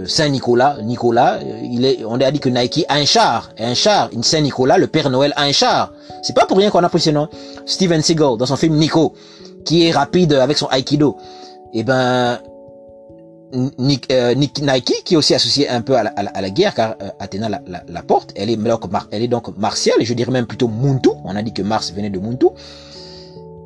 Saint-Nicolas, 0.06 0.78
Nicolas, 0.84 1.40
il 1.64 1.86
est, 1.86 2.06
on 2.06 2.20
a 2.22 2.32
dit 2.32 2.40
que 2.40 2.50
Nike 2.50 2.86
a 2.90 2.96
un 2.96 3.06
char, 3.06 3.52
un 3.58 3.74
char, 3.74 4.10
une 4.14 4.24
Saint-Nicolas, 4.24 4.78
le 4.78 4.88
Père 4.88 5.10
Noël 5.10 5.34
a 5.36 5.44
un 5.44 5.52
char. 5.52 5.94
C'est 6.22 6.36
pas 6.36 6.46
pour 6.46 6.58
rien 6.58 6.70
qu'on 6.70 6.84
a 6.84 6.90
pris 6.90 7.00
ce 7.00 7.10
nom. 7.10 7.28
Steven 7.66 8.02
Seagal, 8.02 8.38
dans 8.38 8.46
son 8.46 8.56
film 8.56 8.76
Nico, 8.76 9.14
qui 9.66 9.88
est 9.88 9.92
rapide 9.92 10.34
avec 10.34 10.58
son 10.58 10.70
Aikido. 10.70 11.18
Et 11.74 11.80
eh 11.80 11.84
ben, 11.84 12.40
euh, 13.56 14.36
Nike, 14.36 15.04
qui 15.06 15.14
est 15.14 15.18
aussi 15.18 15.36
associé 15.36 15.70
un 15.70 15.82
peu 15.82 15.96
à 15.96 16.04
la, 16.04 16.50
guerre, 16.50 16.74
car 16.74 16.96
euh, 17.02 17.10
Athéna 17.20 17.50
la, 17.50 17.62
la, 17.68 18.02
porte, 18.02 18.32
elle 18.36 18.50
est, 18.50 18.58
elle 19.12 19.22
est 19.24 19.28
donc 19.28 19.58
martiale, 19.58 19.98
je 20.02 20.14
dirais 20.14 20.32
même 20.32 20.48
plutôt 20.48 20.68
Muntu, 20.68 21.10
on 21.24 21.36
a 21.36 21.42
dit 21.42 21.54
que 21.54 21.62
Mars 21.62 21.94
venait 21.94 22.10
de 22.10 22.20
Muntu. 22.20 22.48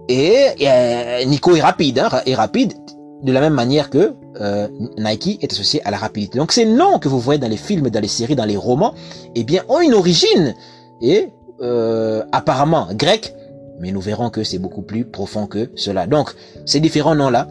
Et 0.10 0.48
euh, 0.62 1.26
Nico 1.26 1.56
est 1.56 1.62
rapide, 1.62 2.00
hein, 2.00 2.10
est 2.26 2.36
rapide 2.36 2.74
de 3.23 3.32
la 3.32 3.41
même 3.41 3.53
manière 3.53 3.89
que 3.89 4.13
euh, 4.39 4.67
Nike 4.97 5.39
est 5.41 5.51
associé 5.51 5.84
à 5.86 5.91
la 5.91 5.97
rapidité. 5.97 6.38
Donc 6.38 6.51
ces 6.51 6.65
noms 6.65 6.99
que 6.99 7.10
vous 7.10 7.19
voyez 7.19 7.39
dans 7.39 7.47
les 7.47 7.58
films, 7.58 7.89
dans 7.89 7.99
les 7.99 8.08
séries, 8.08 8.36
dans 8.36 8.45
les 8.45 8.58
romans, 8.58 8.93
eh 9.36 9.43
bien, 9.43 9.63
ont 9.69 9.82
une 9.82 9.93
origine 9.93 10.53
et 11.01 11.30
euh, 11.62 12.23
apparemment 12.32 12.88
grecque, 12.93 13.34
mais 13.80 13.91
nous 13.91 14.01
verrons 14.01 14.30
que 14.30 14.43
c'est 14.43 14.60
beaucoup 14.60 14.84
plus 14.84 15.06
profond 15.06 15.47
que 15.47 15.71
cela. 15.75 16.06
Donc 16.08 16.34
ces 16.65 16.80
différents 16.80 17.15
noms-là 17.15 17.47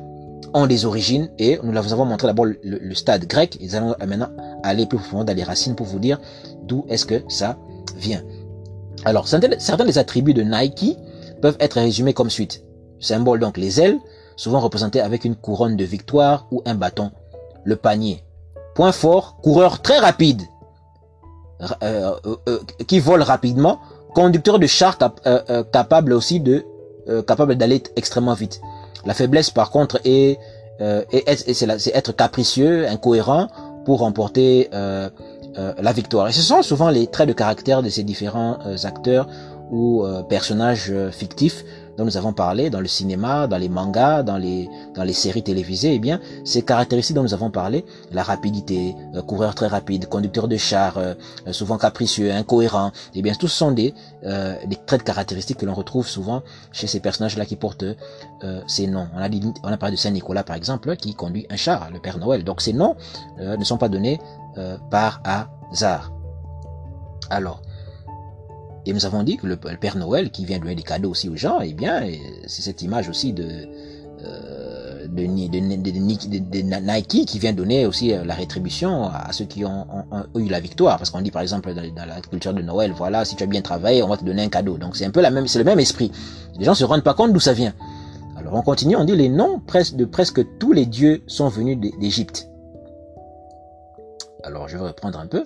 ont 0.54 0.66
des 0.66 0.84
origines 0.84 1.28
et 1.38 1.58
nous 1.62 1.72
vous 1.82 1.92
avons 1.92 2.04
montré 2.04 2.28
d'abord 2.28 2.46
le, 2.46 2.94
stade 2.94 3.26
grec. 3.26 3.58
Et 3.60 3.66
nous 3.66 3.74
allons 3.74 3.94
maintenant 4.06 4.30
aller 4.62 4.86
plus 4.86 4.98
profondément 4.98 5.24
dans 5.24 5.36
les 5.36 5.44
racines 5.44 5.74
pour 5.74 5.86
vous 5.86 5.98
dire 5.98 6.20
d'où 6.62 6.84
est-ce 6.88 7.04
que 7.04 7.22
ça 7.28 7.58
vient. 7.96 8.22
Alors 9.04 9.28
certains 9.28 9.84
des 9.84 9.98
attributs 9.98 10.34
de 10.34 10.42
Nike 10.42 10.96
peuvent 11.42 11.56
être 11.60 11.74
résumés 11.80 12.14
comme 12.14 12.30
suite. 12.30 12.62
Symbole 12.98 13.40
donc 13.40 13.58
les 13.58 13.80
ailes, 13.80 13.98
souvent 14.36 14.60
représenté 14.60 15.00
avec 15.00 15.24
une 15.24 15.34
couronne 15.34 15.76
de 15.76 15.84
victoire 15.84 16.46
ou 16.50 16.62
un 16.66 16.74
bâton. 16.74 17.10
Le 17.64 17.76
panier. 17.76 18.22
Point 18.74 18.92
fort, 18.92 19.38
coureur 19.42 19.82
très 19.82 19.98
rapide, 19.98 20.42
euh, 21.62 22.12
euh, 22.26 22.36
euh, 22.50 22.58
qui 22.86 23.00
vole 23.00 23.22
rapidement, 23.22 23.80
conducteur 24.14 24.58
de 24.58 24.66
char 24.66 24.98
capable 25.72 26.12
aussi 26.12 26.38
de 26.40 26.66
capable 27.26 27.54
d'aller 27.54 27.82
extrêmement 27.96 28.34
vite. 28.34 28.60
La 29.06 29.14
faiblesse 29.14 29.50
par 29.50 29.70
contre 29.70 30.00
est, 30.04 30.38
c'est 30.78 31.94
être 31.94 32.12
capricieux, 32.12 32.86
incohérent 32.88 33.48
pour 33.84 34.00
remporter 34.00 34.68
la 34.72 35.92
victoire. 35.92 36.28
Et 36.28 36.32
ce 36.32 36.42
sont 36.42 36.62
souvent 36.62 36.90
les 36.90 37.06
traits 37.06 37.28
de 37.28 37.32
caractère 37.32 37.82
de 37.82 37.88
ces 37.88 38.02
différents 38.02 38.58
acteurs 38.84 39.28
ou 39.70 40.04
personnages 40.28 40.92
fictifs 41.12 41.64
dont 41.96 42.04
nous 42.04 42.16
avons 42.16 42.32
parlé 42.32 42.70
dans 42.70 42.80
le 42.80 42.86
cinéma, 42.86 43.46
dans 43.46 43.58
les 43.58 43.68
mangas, 43.68 44.22
dans 44.22 44.36
les 44.36 44.68
dans 44.94 45.04
les 45.04 45.12
séries 45.12 45.42
télévisées, 45.42 45.94
eh 45.94 45.98
bien, 45.98 46.20
ces 46.44 46.62
caractéristiques 46.62 47.16
dont 47.16 47.22
nous 47.22 47.34
avons 47.34 47.50
parlé, 47.50 47.84
la 48.12 48.22
rapidité, 48.22 48.94
euh, 49.14 49.22
coureur 49.22 49.54
très 49.54 49.66
rapide, 49.66 50.08
conducteur 50.08 50.48
de 50.48 50.56
char, 50.56 50.98
euh, 50.98 51.14
euh, 51.46 51.52
souvent 51.52 51.78
capricieux, 51.78 52.32
incohérent, 52.32 52.92
eh 53.14 53.22
bien, 53.22 53.34
tous 53.34 53.48
sont 53.48 53.72
des 53.72 53.94
des 54.22 54.76
traits 54.86 55.02
de 55.02 55.04
caractéristiques 55.04 55.58
que 55.58 55.66
l'on 55.66 55.74
retrouve 55.74 56.08
souvent 56.08 56.42
chez 56.72 56.88
ces 56.88 56.98
personnages-là 56.98 57.46
qui 57.46 57.54
portent 57.54 57.84
ces 58.66 58.88
noms. 58.88 59.06
On 59.14 59.18
a 59.18 59.28
dit, 59.28 59.40
on 59.62 59.68
a 59.68 59.76
parlé 59.76 59.94
de 59.94 60.00
Saint 60.00 60.10
Nicolas 60.10 60.42
par 60.42 60.56
exemple, 60.56 60.96
qui 60.96 61.14
conduit 61.14 61.46
un 61.48 61.54
char, 61.54 61.88
le 61.92 62.00
Père 62.00 62.18
Noël. 62.18 62.42
Donc 62.42 62.60
ces 62.60 62.72
noms 62.72 62.96
ne 63.38 63.62
sont 63.62 63.78
pas 63.78 63.88
donnés 63.88 64.18
par 64.90 65.22
hasard. 65.24 66.10
Alors, 67.30 67.62
et 68.86 68.92
nous 68.92 69.04
avons 69.04 69.24
dit 69.24 69.36
que 69.36 69.46
le, 69.48 69.56
Père 69.56 69.96
Noël, 69.96 70.30
qui 70.30 70.44
vient 70.44 70.60
donner 70.60 70.76
des 70.76 70.84
cadeaux 70.84 71.10
aussi 71.10 71.28
aux 71.28 71.36
gens, 71.36 71.58
eh 71.60 71.74
bien, 71.74 72.04
c'est 72.46 72.62
cette 72.62 72.82
image 72.82 73.08
aussi 73.08 73.32
de, 73.32 73.66
euh, 74.24 75.08
de, 75.08 75.22
Nike 76.80 77.26
qui 77.26 77.38
vient 77.40 77.52
donner 77.52 77.84
aussi 77.84 78.12
euh, 78.12 78.24
la 78.24 78.34
rétribution 78.34 79.04
à 79.04 79.32
ceux 79.32 79.44
qui 79.44 79.64
ont, 79.64 79.86
eu 80.36 80.48
la 80.48 80.60
victoire. 80.60 80.98
Parce 80.98 81.10
qu'on 81.10 81.20
dit 81.20 81.32
par 81.32 81.42
exemple 81.42 81.74
dans, 81.74 82.06
la 82.06 82.20
culture 82.20 82.54
de 82.54 82.62
Noël, 82.62 82.92
voilà, 82.96 83.24
si 83.24 83.34
tu 83.34 83.42
as 83.42 83.46
bien 83.46 83.60
travaillé, 83.60 84.04
on 84.04 84.08
va 84.08 84.16
te 84.16 84.24
donner 84.24 84.44
un 84.44 84.48
cadeau. 84.48 84.78
Donc 84.78 84.96
c'est 84.96 85.04
un 85.04 85.10
peu 85.10 85.20
la 85.20 85.32
même, 85.32 85.48
c'est 85.48 85.58
le 85.58 85.64
même 85.64 85.80
esprit. 85.80 86.12
Les 86.56 86.64
gens 86.64 86.74
se 86.74 86.84
rendent 86.84 87.02
pas 87.02 87.14
compte 87.14 87.32
d'où 87.32 87.40
ça 87.40 87.54
vient. 87.54 87.74
Alors 88.36 88.54
on 88.54 88.62
continue, 88.62 88.94
on 88.94 89.04
dit 89.04 89.16
les 89.16 89.28
noms 89.28 89.60
de 89.94 90.04
presque 90.04 90.58
tous 90.58 90.72
les 90.72 90.86
dieux 90.86 91.22
sont 91.26 91.48
venus 91.48 91.78
d'Égypte. 91.98 92.48
Alors 94.44 94.68
je 94.68 94.76
vais 94.76 94.84
reprendre 94.86 95.18
un 95.18 95.26
peu 95.26 95.44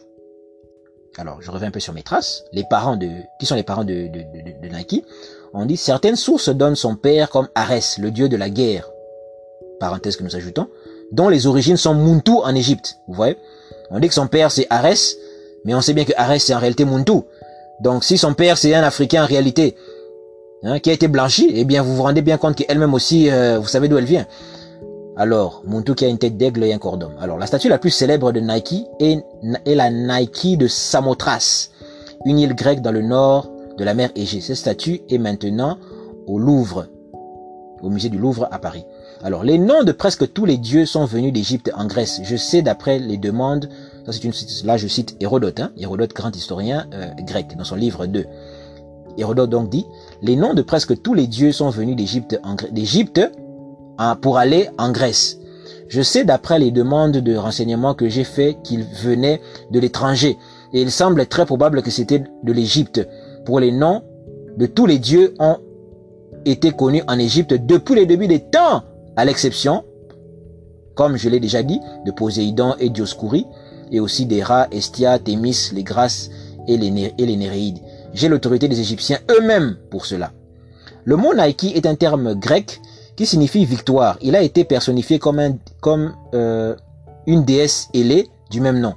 alors 1.18 1.42
je 1.42 1.50
reviens 1.50 1.68
un 1.68 1.72
peu 1.72 1.80
sur 1.80 1.92
mes 1.92 2.02
traces, 2.02 2.44
les 2.52 2.64
parents 2.64 2.96
de, 2.96 3.08
qui 3.38 3.46
sont 3.46 3.54
les 3.54 3.62
parents 3.62 3.84
de, 3.84 4.08
de, 4.08 4.20
de, 4.20 4.68
de 4.68 4.74
Nike, 4.74 5.04
on 5.52 5.66
dit 5.66 5.76
certaines 5.76 6.16
sources 6.16 6.48
donnent 6.48 6.76
son 6.76 6.96
père 6.96 7.30
comme 7.30 7.48
Arès, 7.54 7.98
le 7.98 8.10
dieu 8.10 8.28
de 8.28 8.36
la 8.36 8.50
guerre, 8.50 8.88
parenthèse 9.80 10.16
que 10.16 10.22
nous 10.22 10.36
ajoutons, 10.36 10.68
dont 11.12 11.28
les 11.28 11.46
origines 11.46 11.76
sont 11.76 11.94
Muntu 11.94 12.32
en 12.42 12.54
Égypte, 12.54 12.98
vous 13.08 13.14
voyez? 13.14 13.36
On 13.90 13.98
dit 13.98 14.08
que 14.08 14.14
son 14.14 14.28
père 14.28 14.50
c'est 14.50 14.66
Arès, 14.70 15.16
mais 15.64 15.74
on 15.74 15.80
sait 15.80 15.92
bien 15.92 16.04
que 16.04 16.12
Arès 16.16 16.42
c'est 16.42 16.54
en 16.54 16.60
réalité 16.60 16.84
Muntu. 16.84 17.22
Donc 17.80 18.04
si 18.04 18.16
son 18.16 18.34
père 18.34 18.56
c'est 18.56 18.74
un 18.74 18.82
Africain 18.82 19.24
en 19.24 19.26
réalité, 19.26 19.74
hein, 20.62 20.78
qui 20.78 20.90
a 20.90 20.92
été 20.92 21.08
blanchi, 21.08 21.50
eh 21.52 21.64
bien 21.64 21.82
vous 21.82 21.96
vous 21.96 22.02
rendez 22.02 22.22
bien 22.22 22.38
compte 22.38 22.54
qu'elle-même 22.54 22.94
aussi, 22.94 23.30
euh, 23.30 23.58
vous 23.58 23.68
savez 23.68 23.88
d'où 23.88 23.98
elle 23.98 24.04
vient. 24.04 24.26
Alors, 25.20 25.62
Muntu 25.66 25.94
qui 25.94 26.06
a 26.06 26.08
une 26.08 26.16
tête 26.16 26.38
d'aigle 26.38 26.64
et 26.64 26.72
un 26.72 26.78
d'homme. 26.78 27.12
Alors, 27.20 27.36
la 27.36 27.44
statue 27.44 27.68
la 27.68 27.76
plus 27.76 27.90
célèbre 27.90 28.32
de 28.32 28.40
Nike 28.40 28.86
est, 29.00 29.22
la 29.66 29.90
Nike 29.90 30.56
de 30.56 30.66
Samothrace, 30.66 31.72
une 32.24 32.38
île 32.38 32.54
grecque 32.54 32.80
dans 32.80 32.90
le 32.90 33.02
nord 33.02 33.50
de 33.76 33.84
la 33.84 33.92
mer 33.92 34.08
Égée. 34.16 34.40
Cette 34.40 34.56
statue 34.56 35.02
est 35.10 35.18
maintenant 35.18 35.76
au 36.26 36.38
Louvre, 36.38 36.86
au 37.82 37.90
musée 37.90 38.08
du 38.08 38.16
Louvre 38.16 38.48
à 38.50 38.58
Paris. 38.58 38.86
Alors, 39.22 39.44
les 39.44 39.58
noms 39.58 39.84
de 39.84 39.92
presque 39.92 40.32
tous 40.32 40.46
les 40.46 40.56
dieux 40.56 40.86
sont 40.86 41.04
venus 41.04 41.34
d'Égypte 41.34 41.70
en 41.74 41.84
Grèce. 41.84 42.22
Je 42.24 42.36
sais 42.36 42.62
d'après 42.62 42.98
les 42.98 43.18
demandes, 43.18 43.68
ça 44.06 44.12
c'est 44.12 44.24
une, 44.24 44.32
là 44.64 44.78
je 44.78 44.88
cite 44.88 45.18
Hérodote, 45.20 45.60
hein, 45.60 45.70
Hérodote, 45.76 46.14
grand 46.14 46.34
historien 46.34 46.86
euh, 46.94 47.10
grec, 47.26 47.58
dans 47.58 47.64
son 47.64 47.76
livre 47.76 48.06
2. 48.06 48.24
Hérodote 49.18 49.50
donc 49.50 49.68
dit, 49.68 49.84
les 50.22 50.36
noms 50.36 50.54
de 50.54 50.62
presque 50.62 51.02
tous 51.02 51.12
les 51.12 51.26
dieux 51.26 51.52
sont 51.52 51.68
venus 51.68 51.94
d'Égypte 51.94 52.40
d'Égypte 52.72 53.20
pour 54.20 54.38
aller 54.38 54.68
en 54.78 54.90
Grèce. 54.90 55.38
Je 55.88 56.02
sais 56.02 56.24
d'après 56.24 56.58
les 56.58 56.70
demandes 56.70 57.16
de 57.16 57.36
renseignements 57.36 57.94
que 57.94 58.08
j'ai 58.08 58.24
fait 58.24 58.56
qu'ils 58.62 58.84
venaient 58.84 59.40
de 59.70 59.80
l'étranger 59.80 60.38
et 60.72 60.80
il 60.80 60.90
semble 60.90 61.26
très 61.26 61.46
probable 61.46 61.82
que 61.82 61.90
c'était 61.90 62.22
de 62.42 62.52
l'Égypte. 62.52 63.06
Pour 63.44 63.60
les 63.60 63.72
noms 63.72 64.02
de 64.56 64.66
tous 64.66 64.86
les 64.86 64.98
dieux 64.98 65.34
ont 65.38 65.58
été 66.44 66.70
connus 66.70 67.02
en 67.08 67.18
Égypte 67.18 67.54
depuis 67.54 67.94
les 67.94 68.06
débuts 68.06 68.28
des 68.28 68.40
temps, 68.40 68.84
à 69.16 69.24
l'exception, 69.24 69.84
comme 70.94 71.16
je 71.16 71.28
l'ai 71.28 71.40
déjà 71.40 71.62
dit, 71.62 71.80
de 72.06 72.12
Poséidon 72.12 72.74
et 72.78 72.88
Dioscuri, 72.88 73.46
et 73.90 74.00
aussi 74.00 74.26
des 74.26 74.42
rats, 74.42 74.68
Estia, 74.70 75.18
Thémis, 75.18 75.70
les 75.74 75.82
Grâces 75.82 76.30
et 76.68 76.76
les, 76.76 77.12
et 77.18 77.26
les 77.26 77.36
Néréides. 77.36 77.80
J'ai 78.14 78.28
l'autorité 78.28 78.68
des 78.68 78.80
Égyptiens 78.80 79.18
eux-mêmes 79.30 79.76
pour 79.90 80.06
cela. 80.06 80.32
Le 81.04 81.16
mot 81.16 81.34
Nike 81.34 81.76
est 81.76 81.86
un 81.86 81.94
terme 81.96 82.34
grec 82.34 82.80
qui 83.20 83.26
signifie 83.26 83.66
victoire. 83.66 84.16
Il 84.22 84.34
a 84.34 84.40
été 84.40 84.64
personnifié 84.64 85.18
comme, 85.18 85.40
un, 85.40 85.58
comme 85.82 86.14
euh, 86.32 86.74
une 87.26 87.44
déesse 87.44 87.90
ailée 87.92 88.30
du 88.50 88.62
même 88.62 88.80
nom. 88.80 88.94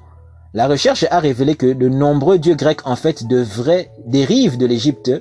La 0.54 0.70
recherche 0.70 1.06
a 1.12 1.20
révélé 1.20 1.56
que 1.56 1.74
de 1.74 1.90
nombreux 1.90 2.40
dieux 2.40 2.56
grecs 2.56 2.88
en 2.88 2.96
fait 2.96 3.28
de 3.28 3.42
vrais 3.42 3.92
dérivent 4.06 4.58
de 4.58 4.66
l'Égypte 4.66 5.12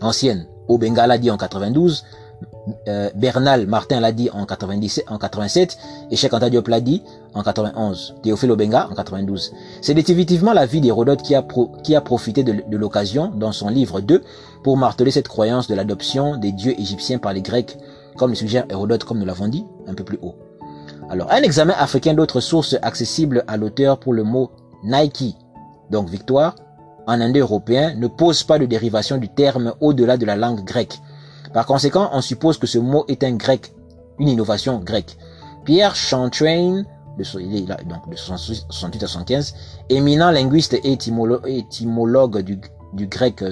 ancienne. 0.00 0.48
Obenga 0.66 1.06
l'a 1.06 1.16
dit 1.16 1.30
en 1.30 1.36
92, 1.36 2.04
euh, 2.88 3.08
Bernal 3.14 3.68
Martin 3.68 4.00
l'a 4.00 4.10
dit 4.10 4.30
en 4.32 4.46
97, 4.46 5.04
en 5.08 5.18
87 5.18 5.78
et 6.10 6.16
Cheikh 6.16 6.32
l'a 6.32 6.80
dit 6.80 7.04
en 7.34 7.44
91. 7.44 8.16
Théophile 8.24 8.50
Obenga 8.50 8.88
en 8.90 8.96
92. 8.96 9.52
C'est 9.80 9.94
définitivement 9.94 10.54
la 10.54 10.66
vie 10.66 10.80
d'Hérodote 10.80 11.22
qui 11.22 11.36
a, 11.36 11.46
qui 11.84 11.94
a 11.94 12.00
profité 12.00 12.42
de 12.42 12.76
l'occasion 12.76 13.30
dans 13.32 13.52
son 13.52 13.68
livre 13.68 14.00
2 14.00 14.24
pour 14.64 14.76
marteler 14.76 15.12
cette 15.12 15.28
croyance 15.28 15.68
de 15.68 15.76
l'adoption 15.76 16.36
des 16.36 16.50
dieux 16.50 16.74
égyptiens 16.80 17.18
par 17.18 17.32
les 17.32 17.42
Grecs 17.42 17.78
comme 18.18 18.30
le 18.30 18.36
suggère 18.36 18.66
Hérodote, 18.68 19.04
comme 19.04 19.18
nous 19.18 19.26
l'avons 19.26 19.48
dit 19.48 19.64
un 19.86 19.94
peu 19.94 20.04
plus 20.04 20.18
haut. 20.20 20.34
Alors, 21.10 21.32
un 21.32 21.42
examen 21.42 21.74
africain 21.78 22.12
d'autres 22.12 22.40
sources 22.40 22.76
accessibles 22.82 23.44
à 23.46 23.56
l'auteur 23.56 23.98
pour 23.98 24.12
le 24.12 24.24
mot 24.24 24.50
Nike, 24.84 25.36
donc 25.90 26.10
victoire, 26.10 26.54
en 27.06 27.20
indo-européen, 27.20 27.94
ne 27.96 28.06
pose 28.06 28.42
pas 28.42 28.58
de 28.58 28.66
dérivation 28.66 29.16
du 29.16 29.30
terme 29.30 29.72
au-delà 29.80 30.18
de 30.18 30.26
la 30.26 30.36
langue 30.36 30.62
grecque. 30.64 31.00
Par 31.54 31.64
conséquent, 31.64 32.10
on 32.12 32.20
suppose 32.20 32.58
que 32.58 32.66
ce 32.66 32.78
mot 32.78 33.06
est 33.08 33.24
un 33.24 33.32
grec, 33.32 33.72
une 34.18 34.28
innovation 34.28 34.78
grecque. 34.80 35.16
Pierre 35.64 35.94
Chantrain, 35.94 36.82
de, 37.18 37.84
donc 37.88 38.10
de 38.10 38.16
68 38.16 39.02
à 39.02 39.06
75, 39.06 39.54
éminent 39.88 40.30
linguiste 40.30 40.74
et 40.74 40.92
étymologue 40.92 42.38
du, 42.42 43.06
grec, 43.06 43.44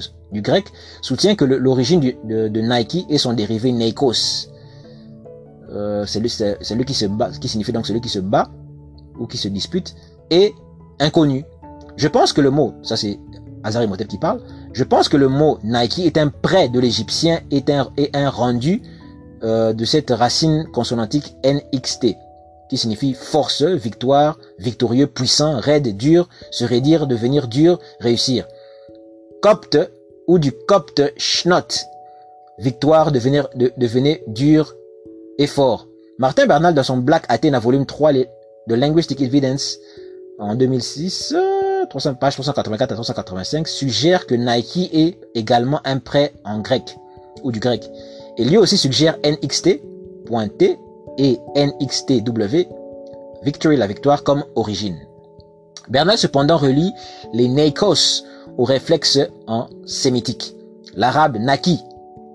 soutient 1.01 1.35
que 1.35 1.45
l'origine 1.45 2.01
de, 2.01 2.61
Nike 2.61 3.07
est 3.09 3.19
son 3.19 3.33
dérivé 3.33 3.73
Nikos, 3.73 4.49
euh, 5.71 6.07
celui, 6.07 6.29
qui 6.85 6.95
se 6.95 7.07
bat, 7.07 7.31
qui 7.41 7.49
signifie 7.49 7.73
donc 7.73 7.87
celui 7.87 8.01
qui 8.01 8.09
se 8.09 8.19
bat 8.19 8.51
ou 9.19 9.27
qui 9.27 9.39
se 9.39 9.49
dispute, 9.49 9.95
est 10.31 10.53
inconnu. 11.01 11.45
Je 11.97 12.09
pense 12.09 12.33
que 12.33 12.41
le 12.41 12.51
mot, 12.51 12.75
ça 12.83 12.97
c'est 12.97 13.19
Azar 13.65 13.83
Imhotep 13.83 14.09
qui 14.09 14.19
parle, 14.19 14.41
je 14.73 14.85
pense 14.85 15.09
que 15.09 15.17
le 15.17 15.29
mot 15.29 15.59
Nike 15.65 16.01
est 16.01 16.19
un 16.19 16.29
prêt 16.29 16.69
de 16.69 16.79
l'égyptien 16.79 17.41
et 17.51 17.65
un, 17.69 17.89
un 18.15 18.29
rendu 18.29 18.83
euh, 19.43 19.73
de 19.73 19.85
cette 19.85 20.11
racine 20.11 20.67
consonantique 20.73 21.37
NXT, 21.45 22.17
qui 22.69 22.79
signifie 22.79 23.15
force, 23.15 23.63
victoire, 23.63 24.39
victorieux, 24.59 25.07
puissant, 25.07 25.61
raide, 25.61 25.97
dur, 25.97 26.29
se 26.51 26.65
raidir, 26.65 27.07
devenir 27.07 27.49
dur, 27.49 27.79
réussir. 28.01 28.47
Copte 29.43 29.79
ou 30.27 30.39
du 30.39 30.53
copte 30.53 31.03
schnot, 31.17 31.87
victoire, 32.59 33.13
devenir, 33.13 33.49
de, 33.55 33.73
devenir 33.77 34.19
dur, 34.27 34.75
et 35.39 35.47
fort. 35.47 35.89
Martin 36.19 36.47
Bernal, 36.47 36.75
dans 36.75 36.83
son 36.83 36.99
Black 36.99 37.25
Athena, 37.29 37.59
volume 37.59 37.87
3 37.87 38.13
de 38.13 38.75
Linguistic 38.75 39.21
Evidence, 39.21 39.79
en 40.39 40.55
2006, 40.55 41.35
300, 41.89 42.15
page 42.15 42.35
384 42.35 42.93
à 42.93 42.95
385, 42.95 43.69
suggère 43.69 44.27
que 44.27 44.35
Nike 44.35 44.91
est 44.93 45.19
également 45.35 45.81
un 45.85 45.99
prêt 45.99 46.33
en 46.45 46.61
grec, 46.61 46.97
ou 47.43 47.53
du 47.53 47.61
grec. 47.61 47.89
Et 48.39 48.45
lui 48.45 48.57
aussi 48.57 48.77
suggère 48.77 49.19
NXT.T 49.25 50.79
et 51.19 51.39
NXTW, 51.57 52.69
Victory 53.43 53.77
la 53.77 53.87
victoire 53.87 54.23
comme 54.23 54.45
origine. 54.55 54.99
Bernal 55.89 56.19
cependant 56.19 56.57
relie 56.57 56.93
les 57.33 57.49
Neikos 57.49 58.25
au 58.59 58.65
réflexe 58.65 59.19
en 59.47 59.69
sémitique. 59.87 60.55
L'arabe 60.95 61.37
Naki, 61.39 61.81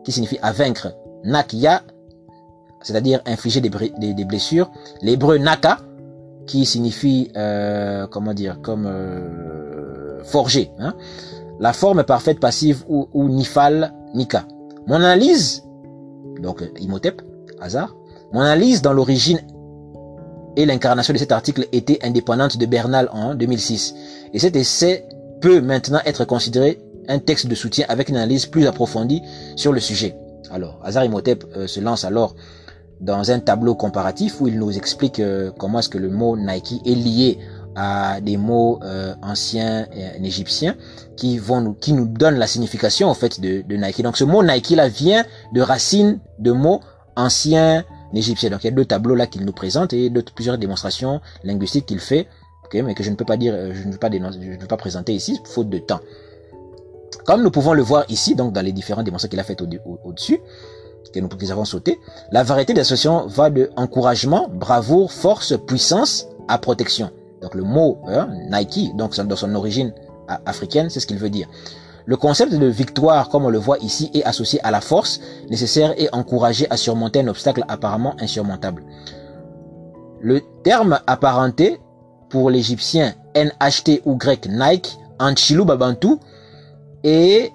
qui 0.04 0.12
signifie 0.12 0.40
à 0.42 0.52
vaincre, 0.52 0.94
Nakia, 1.24 1.82
c'est-à-dire 2.84 3.22
infliger 3.26 3.62
des, 3.62 4.26
blessures. 4.26 4.72
L'hébreu 5.02 5.38
Naka, 5.38 5.80
qui 6.48 6.66
signifie, 6.66 7.32
euh, 7.36 8.08
comment 8.08 8.34
dire, 8.34 8.60
comme 8.62 8.86
euh, 8.88 10.24
forger. 10.24 10.72
Hein. 10.80 10.94
La 11.60 11.74
forme 11.74 12.04
parfaite 12.04 12.40
passive 12.40 12.84
ou, 12.88 13.08
ou 13.14 13.30
nifal, 13.30 13.94
nika. 14.14 14.46
Mon 14.88 14.96
analyse, 14.96 15.64
donc 16.42 16.64
Imhotep, 16.80 17.22
hasard, 17.60 17.96
mon 18.34 18.42
analyse 18.42 18.82
dans 18.82 18.94
l'origine 18.94 19.40
et 20.58 20.66
l'incarnation 20.66 21.14
de 21.14 21.20
cet 21.20 21.32
article 21.32 21.68
était 21.72 22.00
indépendante 22.04 22.58
de 22.58 22.66
Bernal 22.66 23.10
en 23.14 23.36
2006. 23.36 23.94
Et 24.34 24.40
cet 24.40 24.56
essai 24.56 25.06
peut 25.40 25.62
maintenant 25.62 26.00
être 26.06 26.26
considéré 26.26 26.80
un 27.08 27.20
texte 27.20 27.48
de 27.48 27.56
soutien 27.56 27.86
avec 27.90 28.10
une 28.10 28.18
analyse 28.18 28.46
plus 28.46 28.68
approfondie 28.68 29.22
sur 29.56 29.72
le 29.72 29.80
sujet. 29.80 30.16
Alors, 30.52 30.80
Hazar 30.84 31.06
Imhotep 31.06 31.46
euh, 31.56 31.68
se 31.68 31.80
lance 31.80 32.04
alors 32.04 32.36
dans 33.02 33.32
un 33.32 33.40
tableau 33.40 33.76
comparatif 33.76 34.40
où 34.40 34.48
il 34.48 34.58
nous 34.58 34.78
explique 34.78 35.20
euh, 35.20 35.52
comment 35.58 35.80
est-ce 35.80 35.90
que 35.90 35.98
le 35.98 36.10
mot 36.10 36.38
Nike 36.38 36.82
est 36.86 36.96
lié 36.96 37.40
à 37.76 38.22
des 38.22 38.38
mots 38.38 38.80
euh, 38.84 39.16
anciens 39.22 39.88
égyptiens 40.22 40.76
qui 41.16 41.38
vont 41.38 41.62
nous, 41.62 41.74
qui 41.74 41.94
nous 41.94 42.06
donnent 42.06 42.38
la 42.38 42.48
signification 42.48 43.08
en 43.08 43.14
fait 43.14 43.40
de, 43.40 43.62
de 43.62 43.76
Nike. 43.76 44.04
Donc 44.04 44.18
ce 44.18 44.24
mot 44.24 44.44
Nike 44.44 44.72
là 44.72 44.88
vient 44.88 45.24
de 45.54 45.62
racines 45.62 46.20
de 46.40 46.52
mots 46.52 46.82
anciens 47.16 47.84
égyptiens. 48.14 48.50
Donc 48.52 48.64
il 48.64 48.68
y 48.68 48.70
a 48.70 48.76
deux 48.76 48.86
tableaux 48.86 49.16
là 49.16 49.26
qu'il 49.26 49.46
nous 49.46 49.54
présente 49.54 49.94
et 49.94 50.10
d'autres 50.10 50.34
plusieurs 50.34 50.58
démonstrations 50.58 51.22
linguistiques 51.44 51.86
qu'il 51.86 52.00
fait, 52.00 52.28
mais 52.74 52.94
que 52.94 53.04
je 53.04 53.10
ne 53.10 53.16
peux 53.16 53.26
pas 53.26 53.38
dire, 53.38 53.74
je 53.74 53.88
ne 53.88 53.92
veux 53.92 53.98
pas 54.00 54.10
dénoncer, 54.10 54.40
je 54.42 54.52
ne 54.52 54.58
veux 54.58 54.68
pas 54.68 54.78
présenter 54.78 55.14
ici, 55.14 55.42
faute 55.44 55.70
de 55.70 55.80
temps. 55.80 56.00
Comme 57.26 57.44
nous 57.44 57.52
pouvons 57.52 57.74
le 57.74 57.82
voir 57.82 58.06
ici, 58.10 58.36
donc 58.36 58.54
dans 58.54 58.62
les 58.62 58.72
différentes 58.72 59.06
démonstrations 59.06 59.30
qu'il 59.30 59.40
a 59.40 59.44
faites 59.44 59.62
au-dessus, 59.62 60.40
que 61.14 61.20
nous, 61.20 61.52
avons 61.52 61.66
sauté, 61.66 62.00
la 62.32 62.44
variété 62.44 62.74
d'associations 62.74 63.28
va 63.28 63.50
de 63.50 63.70
encouragement, 63.76 64.48
bravoure, 64.50 65.12
force, 65.12 65.54
puissance 65.68 66.28
à 66.48 66.58
protection. 66.58 67.12
Donc 67.42 67.56
le 67.56 67.64
mot 67.64 68.00
hein, 68.08 68.30
Nike, 68.52 68.96
donc 68.96 69.16
dans 69.20 69.36
son 69.36 69.56
origine 69.56 69.94
africaine, 70.46 70.90
c'est 70.90 71.00
ce 71.00 71.08
qu'il 71.08 71.18
veut 71.18 71.30
dire. 71.30 71.48
Le 72.06 72.18
concept 72.18 72.54
de 72.54 72.66
victoire, 72.66 73.30
comme 73.30 73.46
on 73.46 73.50
le 73.50 73.58
voit 73.58 73.78
ici, 73.80 74.10
est 74.14 74.24
associé 74.24 74.60
à 74.64 74.72
la 74.72 74.82
force 74.82 75.20
nécessaire 75.50 75.94
et 75.98 76.10
encouragé 76.12 76.68
à 76.70 76.78
surmonter 76.78 77.20
un 77.20 77.28
obstacle 77.28 77.64
apparemment 77.68 78.16
insurmontable. 78.20 78.84
Le 80.20 80.42
terme 80.64 81.00
apparenté 81.08 81.80
pour 82.30 82.50
l'égyptien 82.50 83.14
NHT 83.36 84.02
ou 84.06 84.16
grec 84.16 84.48
Nike, 84.50 84.98
Anchilou 85.20 85.66
Babantou, 85.66 86.20
et 87.04 87.52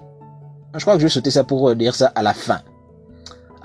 je 0.74 0.80
crois 0.80 0.94
que 0.94 1.00
je 1.00 1.06
vais 1.06 1.10
sauter 1.10 1.30
ça 1.30 1.44
pour 1.44 1.74
dire 1.74 1.94
ça 1.94 2.12
à 2.14 2.22
la 2.22 2.34
fin. 2.34 2.60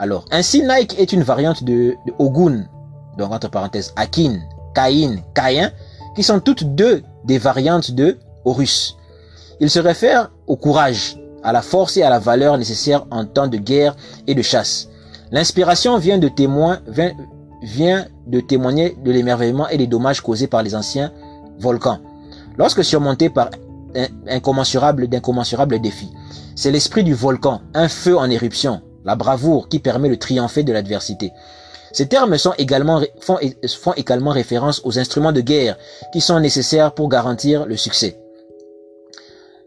Alors, 0.02 0.26
ainsi 0.32 0.64
Nike 0.64 1.00
est 1.00 1.14
une 1.14 1.22
variante 1.22 1.64
de, 1.64 1.96
Ogun, 2.18 2.66
donc 3.20 3.32
entre 3.32 3.52
parenthèses 3.52 3.94
Akin, 3.96 4.40
Caïn, 4.74 5.18
Caïn, 5.36 5.72
qui 6.16 6.24
sont 6.24 6.40
toutes 6.40 6.74
deux 6.74 7.04
des 7.24 7.38
variantes 7.38 7.92
de 7.92 8.18
Horus. 8.44 8.98
Il 9.60 9.70
se 9.70 9.78
réfère 9.78 10.32
au 10.48 10.56
courage, 10.56 11.20
à 11.44 11.54
la 11.54 11.62
force 11.62 11.98
et 11.98 12.02
à 12.02 12.10
la 12.10 12.18
valeur 12.18 12.58
nécessaires 12.58 13.06
en 13.12 13.26
temps 13.26 13.46
de 13.46 13.58
guerre 13.58 13.96
et 14.26 14.34
de 14.34 14.42
chasse. 14.42 14.90
L'inspiration 15.30 16.00
vient 16.00 16.18
de 16.18 16.30
témoin, 16.30 16.80
vient 17.62 18.08
de 18.26 18.40
témoigner 18.40 18.98
de 19.06 19.12
l'émerveillement 19.12 19.68
et 19.68 19.78
des 19.78 19.86
dommages 19.86 20.22
causés 20.22 20.48
par 20.48 20.64
les 20.64 20.74
anciens 20.74 21.12
volcans. 21.60 22.00
Lorsque 22.58 22.84
surmontés 22.84 23.30
par 23.30 23.52
incommensurable 24.28 25.10
d'incommensurables 25.10 25.80
défis. 25.80 26.12
C'est 26.56 26.72
l'esprit 26.72 27.04
du 27.04 27.14
volcan, 27.14 27.62
un 27.76 27.88
feu 27.88 28.18
en 28.18 28.30
éruption, 28.32 28.82
la 29.06 29.16
bravoure 29.16 29.70
qui 29.70 29.80
permet 29.80 30.10
de 30.10 30.16
triompher 30.16 30.64
de 30.64 30.74
l'adversité. 30.74 31.32
Ces 31.92 32.08
termes 32.08 32.38
font, 32.38 32.54
font 33.22 33.94
également 33.94 34.32
référence 34.32 34.82
aux 34.86 34.98
instruments 34.98 35.34
de 35.34 35.42
guerre 35.42 35.78
qui 36.14 36.22
sont 36.22 36.40
nécessaires 36.40 36.94
pour 36.94 37.10
garantir 37.10 37.66
le 37.66 37.78
succès. 37.78 38.18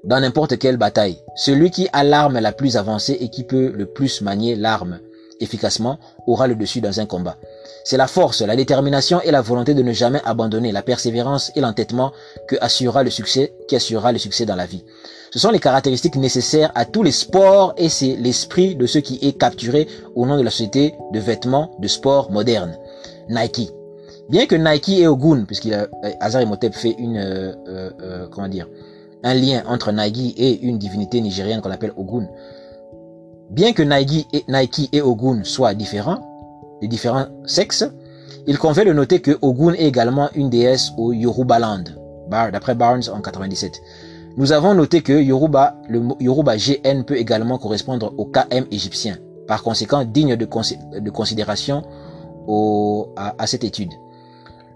Dans 0.04 0.20
n'importe 0.20 0.58
quelle 0.58 0.76
bataille, 0.76 1.18
celui 1.34 1.70
qui 1.70 1.88
a 1.92 2.04
l'arme 2.04 2.38
la 2.38 2.52
plus 2.52 2.76
avancée 2.76 3.16
et 3.20 3.30
qui 3.30 3.44
peut 3.44 3.72
le 3.74 3.86
plus 3.86 4.20
manier 4.20 4.54
l'arme 4.54 5.00
efficacement 5.40 5.98
aura 6.26 6.46
le 6.46 6.54
dessus 6.54 6.80
dans 6.80 7.00
un 7.00 7.06
combat. 7.06 7.36
C'est 7.84 7.96
la 7.96 8.06
force, 8.06 8.40
la 8.42 8.56
détermination 8.56 9.20
et 9.22 9.30
la 9.30 9.42
volonté 9.42 9.74
de 9.74 9.82
ne 9.82 9.92
jamais 9.92 10.20
abandonner, 10.24 10.72
la 10.72 10.82
persévérance 10.82 11.52
et 11.54 11.60
l'entêtement 11.60 12.12
que 12.48 12.56
assurera 12.60 13.02
le 13.02 13.10
succès, 13.10 13.54
qui 13.68 13.76
assurera 13.76 14.12
le 14.12 14.18
succès 14.18 14.46
dans 14.46 14.56
la 14.56 14.66
vie. 14.66 14.84
Ce 15.30 15.38
sont 15.38 15.50
les 15.50 15.58
caractéristiques 15.58 16.16
nécessaires 16.16 16.70
à 16.74 16.84
tous 16.84 17.02
les 17.02 17.12
sports 17.12 17.74
et 17.76 17.88
c'est 17.88 18.16
l'esprit 18.16 18.76
de 18.76 18.86
ce 18.86 18.98
qui 18.98 19.18
est 19.20 19.38
capturé 19.38 19.88
au 20.14 20.26
nom 20.26 20.36
de 20.36 20.42
la 20.42 20.50
société 20.50 20.94
de 21.12 21.18
vêtements 21.18 21.74
de 21.80 21.88
sport 21.88 22.30
moderne. 22.30 22.78
Nike. 23.28 23.72
Bien 24.28 24.46
que 24.46 24.54
Nike 24.54 25.00
et 25.00 25.06
Ogun, 25.06 25.44
puisqu'il 25.44 25.74
a, 25.74 25.82
euh, 26.04 26.12
Hazar 26.20 26.42
Imhotep 26.42 26.74
fait 26.74 26.94
une, 26.98 27.18
euh, 27.18 27.52
euh, 27.68 28.28
comment 28.30 28.48
dire, 28.48 28.68
un 29.22 29.34
lien 29.34 29.62
entre 29.66 29.92
Nike 29.92 30.34
et 30.38 30.60
une 30.60 30.78
divinité 30.78 31.20
nigérienne 31.20 31.60
qu'on 31.60 31.70
appelle 31.70 31.92
Ogun. 31.96 32.28
Bien 33.54 33.72
que 33.72 33.84
Nike 33.84 34.88
et, 34.92 35.00
Ogun 35.00 35.44
soient 35.44 35.74
différents, 35.74 36.18
des 36.80 36.88
différents 36.88 37.26
sexes, 37.44 37.84
il 38.48 38.58
convient 38.58 38.84
de 38.84 38.92
noter 38.92 39.20
que 39.20 39.38
Ogun 39.42 39.74
est 39.74 39.86
également 39.86 40.28
une 40.34 40.50
déesse 40.50 40.90
au 40.98 41.12
Yorubaland, 41.12 41.84
d'après 42.52 42.74
Barnes 42.74 43.04
en 43.12 43.20
97. 43.20 43.80
Nous 44.36 44.50
avons 44.50 44.74
noté 44.74 45.02
que 45.02 45.12
Yoruba, 45.12 45.76
le 45.88 46.02
Yoruba 46.18 46.56
GN 46.56 47.04
peut 47.06 47.16
également 47.16 47.56
correspondre 47.58 48.12
au 48.18 48.24
KM 48.24 48.64
égyptien, 48.72 49.18
par 49.46 49.62
conséquent 49.62 50.04
digne 50.04 50.34
de, 50.34 50.48
de 50.98 51.10
considération 51.10 51.84
au, 52.48 53.14
à 53.16 53.46
cette 53.46 53.62
étude. 53.62 53.92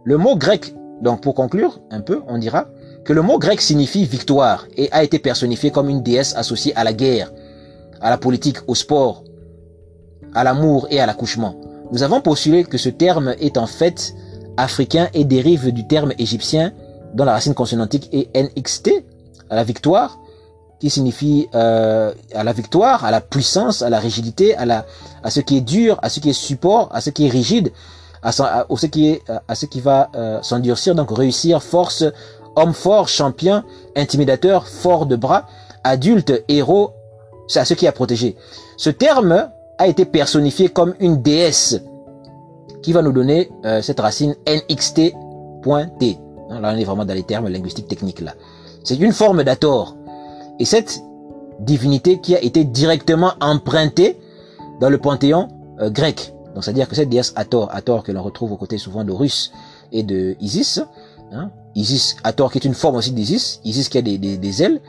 Le 0.04 0.18
mot 0.18 0.36
grec, 0.36 0.72
donc 1.02 1.20
pour 1.20 1.34
conclure 1.34 1.80
un 1.90 2.00
peu, 2.00 2.22
on 2.28 2.38
dira 2.38 2.68
que 3.04 3.12
le 3.12 3.22
mot 3.22 3.40
grec 3.40 3.60
signifie 3.60 4.04
victoire 4.04 4.68
et 4.76 4.88
a 4.92 5.02
été 5.02 5.18
personnifié 5.18 5.72
comme 5.72 5.88
une 5.88 6.04
déesse 6.04 6.36
associée 6.36 6.76
à 6.76 6.84
la 6.84 6.92
guerre, 6.92 7.32
à 8.00 8.10
la 8.10 8.18
politique, 8.18 8.58
au 8.66 8.74
sport, 8.74 9.24
à 10.34 10.44
l'amour 10.44 10.86
et 10.90 11.00
à 11.00 11.06
l'accouchement. 11.06 11.54
Nous 11.92 12.02
avons 12.02 12.20
postulé 12.20 12.64
que 12.64 12.78
ce 12.78 12.88
terme 12.88 13.34
est 13.40 13.56
en 13.56 13.66
fait 13.66 14.14
africain 14.56 15.08
et 15.14 15.24
dérive 15.24 15.72
du 15.72 15.86
terme 15.86 16.12
égyptien 16.18 16.72
dont 17.14 17.24
la 17.24 17.32
racine 17.32 17.54
consonantique 17.54 18.08
est 18.12 18.28
NXT, 18.36 19.04
à 19.48 19.56
la 19.56 19.64
victoire, 19.64 20.18
qui 20.78 20.90
signifie 20.90 21.48
euh, 21.54 22.12
à 22.34 22.44
la 22.44 22.52
victoire, 22.52 23.04
à 23.04 23.10
la 23.10 23.20
puissance, 23.20 23.82
à 23.82 23.90
la 23.90 23.98
rigidité, 23.98 24.54
à 24.54 24.66
la 24.66 24.86
à 25.22 25.30
ce 25.30 25.40
qui 25.40 25.56
est 25.56 25.60
dur, 25.62 25.98
à 26.02 26.08
ce 26.08 26.20
qui 26.20 26.30
est 26.30 26.40
support, 26.48 26.88
à 26.92 27.00
ce 27.00 27.10
qui 27.10 27.26
est 27.26 27.30
rigide, 27.30 27.72
à, 28.22 28.32
ce 28.32 28.86
qui 28.86 29.08
est 29.08 29.22
à 29.48 29.54
ce 29.54 29.66
qui 29.66 29.80
va 29.80 30.10
euh, 30.14 30.38
s'endurcir, 30.42 30.94
donc 30.94 31.10
réussir, 31.16 31.62
force, 31.62 32.04
homme 32.56 32.74
fort, 32.74 33.08
champion, 33.08 33.64
intimidateur, 33.96 34.66
fort 34.68 35.06
de 35.06 35.16
bras, 35.16 35.46
adulte, 35.84 36.44
héros, 36.48 36.92
c'est 37.48 37.60
à 37.60 37.64
ce 37.64 37.74
qui 37.74 37.86
a 37.86 37.92
protégé. 37.92 38.36
Ce 38.76 38.90
terme 38.90 39.50
a 39.78 39.86
été 39.88 40.04
personnifié 40.04 40.68
comme 40.68 40.94
une 41.00 41.22
déesse 41.22 41.80
qui 42.82 42.92
va 42.92 43.02
nous 43.02 43.12
donner 43.12 43.50
euh, 43.64 43.82
cette 43.82 44.00
racine 44.00 44.36
nxt.t. 44.46 45.14
Là, 46.50 46.72
on 46.72 46.76
est 46.76 46.84
vraiment 46.84 47.04
dans 47.04 47.14
les 47.14 47.24
termes 47.24 47.48
linguistiques 47.48 47.88
techniques 47.88 48.20
là. 48.20 48.34
C'est 48.84 48.96
une 48.96 49.12
forme 49.12 49.42
d'Ator. 49.44 49.96
Et 50.58 50.64
cette 50.64 51.00
divinité 51.60 52.20
qui 52.20 52.34
a 52.34 52.42
été 52.42 52.64
directement 52.64 53.32
empruntée 53.40 54.18
dans 54.80 54.90
le 54.90 54.98
panthéon 54.98 55.48
euh, 55.80 55.90
grec. 55.90 56.32
Donc, 56.54 56.64
c'est-à-dire 56.64 56.88
que 56.88 56.94
cette 56.94 57.08
déesse 57.08 57.32
Hathor, 57.36 57.68
Hathor 57.72 58.02
que 58.02 58.12
l'on 58.12 58.22
retrouve 58.22 58.52
aux 58.52 58.56
côtés 58.56 58.78
souvent 58.78 59.04
d'Horus 59.04 59.52
et 59.92 60.02
de 60.02 60.36
Isis, 60.40 60.80
hein, 61.32 61.50
Isis, 61.74 62.16
Hathor 62.24 62.50
qui 62.52 62.58
est 62.58 62.64
une 62.64 62.74
forme 62.74 62.96
aussi 62.96 63.12
d'Isis, 63.12 63.60
Isis 63.64 63.88
qui 63.88 63.98
a 63.98 64.02
des, 64.02 64.18
des, 64.18 64.36
des 64.36 64.62
ailes, 64.62 64.80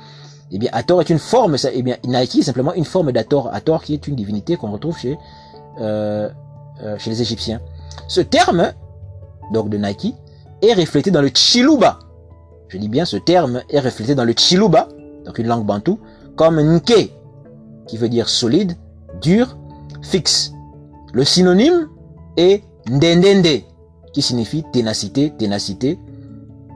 eh 0.52 0.58
bien, 0.58 0.70
Hathor 0.74 1.02
est 1.02 1.10
une 1.10 1.20
forme, 1.20 1.58
ça, 1.58 1.70
eh 1.72 1.84
bien, 1.84 1.98
Nike 2.04 2.38
est 2.38 2.44
simplement 2.44 2.74
une 2.74 2.86
forme 2.86 3.12
d'Hathor. 3.12 3.50
Hathor 3.54 3.84
qui 3.84 3.94
est 3.94 4.08
une 4.08 4.16
divinité 4.16 4.56
qu'on 4.58 4.72
retrouve 4.72 4.98
chez, 4.98 5.18
euh, 5.80 6.30
euh, 6.84 6.98
chez 6.98 7.12
les 7.12 7.22
Égyptiens. 7.22 7.62
Ce 8.08 8.22
terme, 8.22 8.74
donc 9.54 9.70
de 9.70 9.78
Nike, 9.78 10.16
est 10.62 10.74
reflété 10.74 11.12
dans 11.12 11.22
le 11.22 11.30
Chiluba. 11.34 12.00
Je 12.68 12.78
dis 12.78 12.90
bien, 12.90 13.06
ce 13.06 13.18
terme 13.18 13.62
est 13.70 13.80
reflété 13.80 14.16
dans 14.16 14.26
le 14.26 14.34
Chiluba, 14.36 14.88
donc 15.26 15.38
une 15.38 15.48
langue 15.48 15.66
bantou, 15.66 16.00
comme 16.36 16.60
Nke, 16.60 17.12
qui 17.88 17.98
veut 17.98 18.10
dire 18.10 18.28
solide, 18.28 18.76
dur, 19.22 19.58
fixe. 20.02 20.54
Le 21.14 21.24
synonyme 21.24 21.90
est 22.38 22.64
Ndendende, 22.90 23.64
qui 24.14 24.22
signifie 24.22 24.64
ténacité, 24.72 25.32
ténacité, 25.38 26.00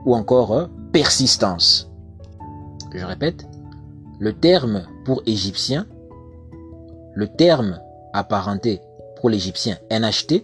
ou 0.04 0.14
encore 0.14 0.52
euh, 0.52 0.66
persistance. 0.92 1.90
Je 2.92 3.04
répète, 3.04 3.46
le 4.24 4.32
terme 4.32 4.86
pour 5.04 5.22
égyptien, 5.26 5.86
le 7.14 7.28
terme 7.28 7.78
apparenté 8.14 8.80
pour 9.20 9.28
l'égyptien 9.28 9.76
NHT 9.90 10.42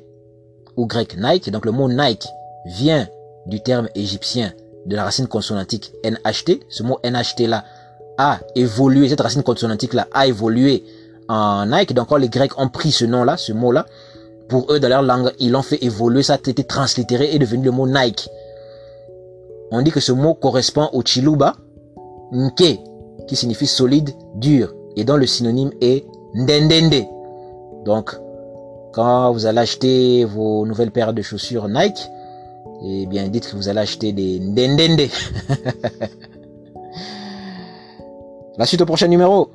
ou 0.76 0.84
grec 0.84 1.16
Nike. 1.16 1.50
Donc 1.50 1.64
le 1.64 1.72
mot 1.72 1.88
Nike 1.88 2.28
vient 2.66 3.08
du 3.46 3.62
terme 3.62 3.88
égyptien 3.94 4.52
de 4.84 4.94
la 4.94 5.04
racine 5.04 5.28
consonantique 5.28 5.94
NHT. 6.04 6.60
Ce 6.68 6.82
mot 6.82 6.98
NHT 7.02 7.48
là 7.48 7.64
a 8.18 8.40
évolué, 8.54 9.08
cette 9.08 9.22
racine 9.22 9.42
consonantique 9.42 9.94
là 9.94 10.08
a 10.12 10.26
évolué 10.26 10.84
en 11.30 11.64
Nike. 11.64 11.94
Donc 11.94 12.08
quand 12.08 12.18
les 12.18 12.28
Grecs 12.28 12.58
ont 12.58 12.68
pris 12.68 12.92
ce 12.92 13.06
nom 13.06 13.24
là, 13.24 13.38
ce 13.38 13.54
mot 13.54 13.72
là, 13.72 13.86
pour 14.50 14.70
eux 14.70 14.78
dans 14.78 14.90
leur 14.90 15.00
langue, 15.00 15.32
ils 15.38 15.50
l'ont 15.50 15.62
fait 15.62 15.82
évoluer, 15.82 16.22
ça 16.22 16.34
a 16.34 16.36
été 16.36 16.64
translittéré 16.64 17.34
et 17.34 17.38
devenu 17.38 17.64
le 17.64 17.70
mot 17.70 17.86
Nike. 17.86 18.28
On 19.70 19.80
dit 19.80 19.90
que 19.90 20.00
ce 20.00 20.12
mot 20.12 20.34
correspond 20.34 20.90
au 20.92 21.02
Chiluba, 21.02 21.56
Nke, 22.30 22.89
qui 23.30 23.36
signifie 23.36 23.68
solide, 23.68 24.10
dur, 24.34 24.74
et 24.96 25.04
dont 25.04 25.16
le 25.16 25.24
synonyme 25.24 25.70
est 25.80 26.04
Ndendende. 26.34 27.06
Donc, 27.84 28.10
quand 28.92 29.30
vous 29.30 29.46
allez 29.46 29.60
acheter 29.60 30.24
vos 30.24 30.66
nouvelles 30.66 30.90
paires 30.90 31.12
de 31.12 31.22
chaussures 31.22 31.68
Nike, 31.68 32.10
eh 32.84 33.06
bien, 33.06 33.28
dites 33.28 33.48
que 33.48 33.54
vous 33.54 33.68
allez 33.68 33.78
acheter 33.78 34.12
des 34.12 34.40
Ndendende. 34.40 35.02
La 38.58 38.66
suite 38.66 38.80
au 38.80 38.86
prochain 38.86 39.06
numéro. 39.06 39.50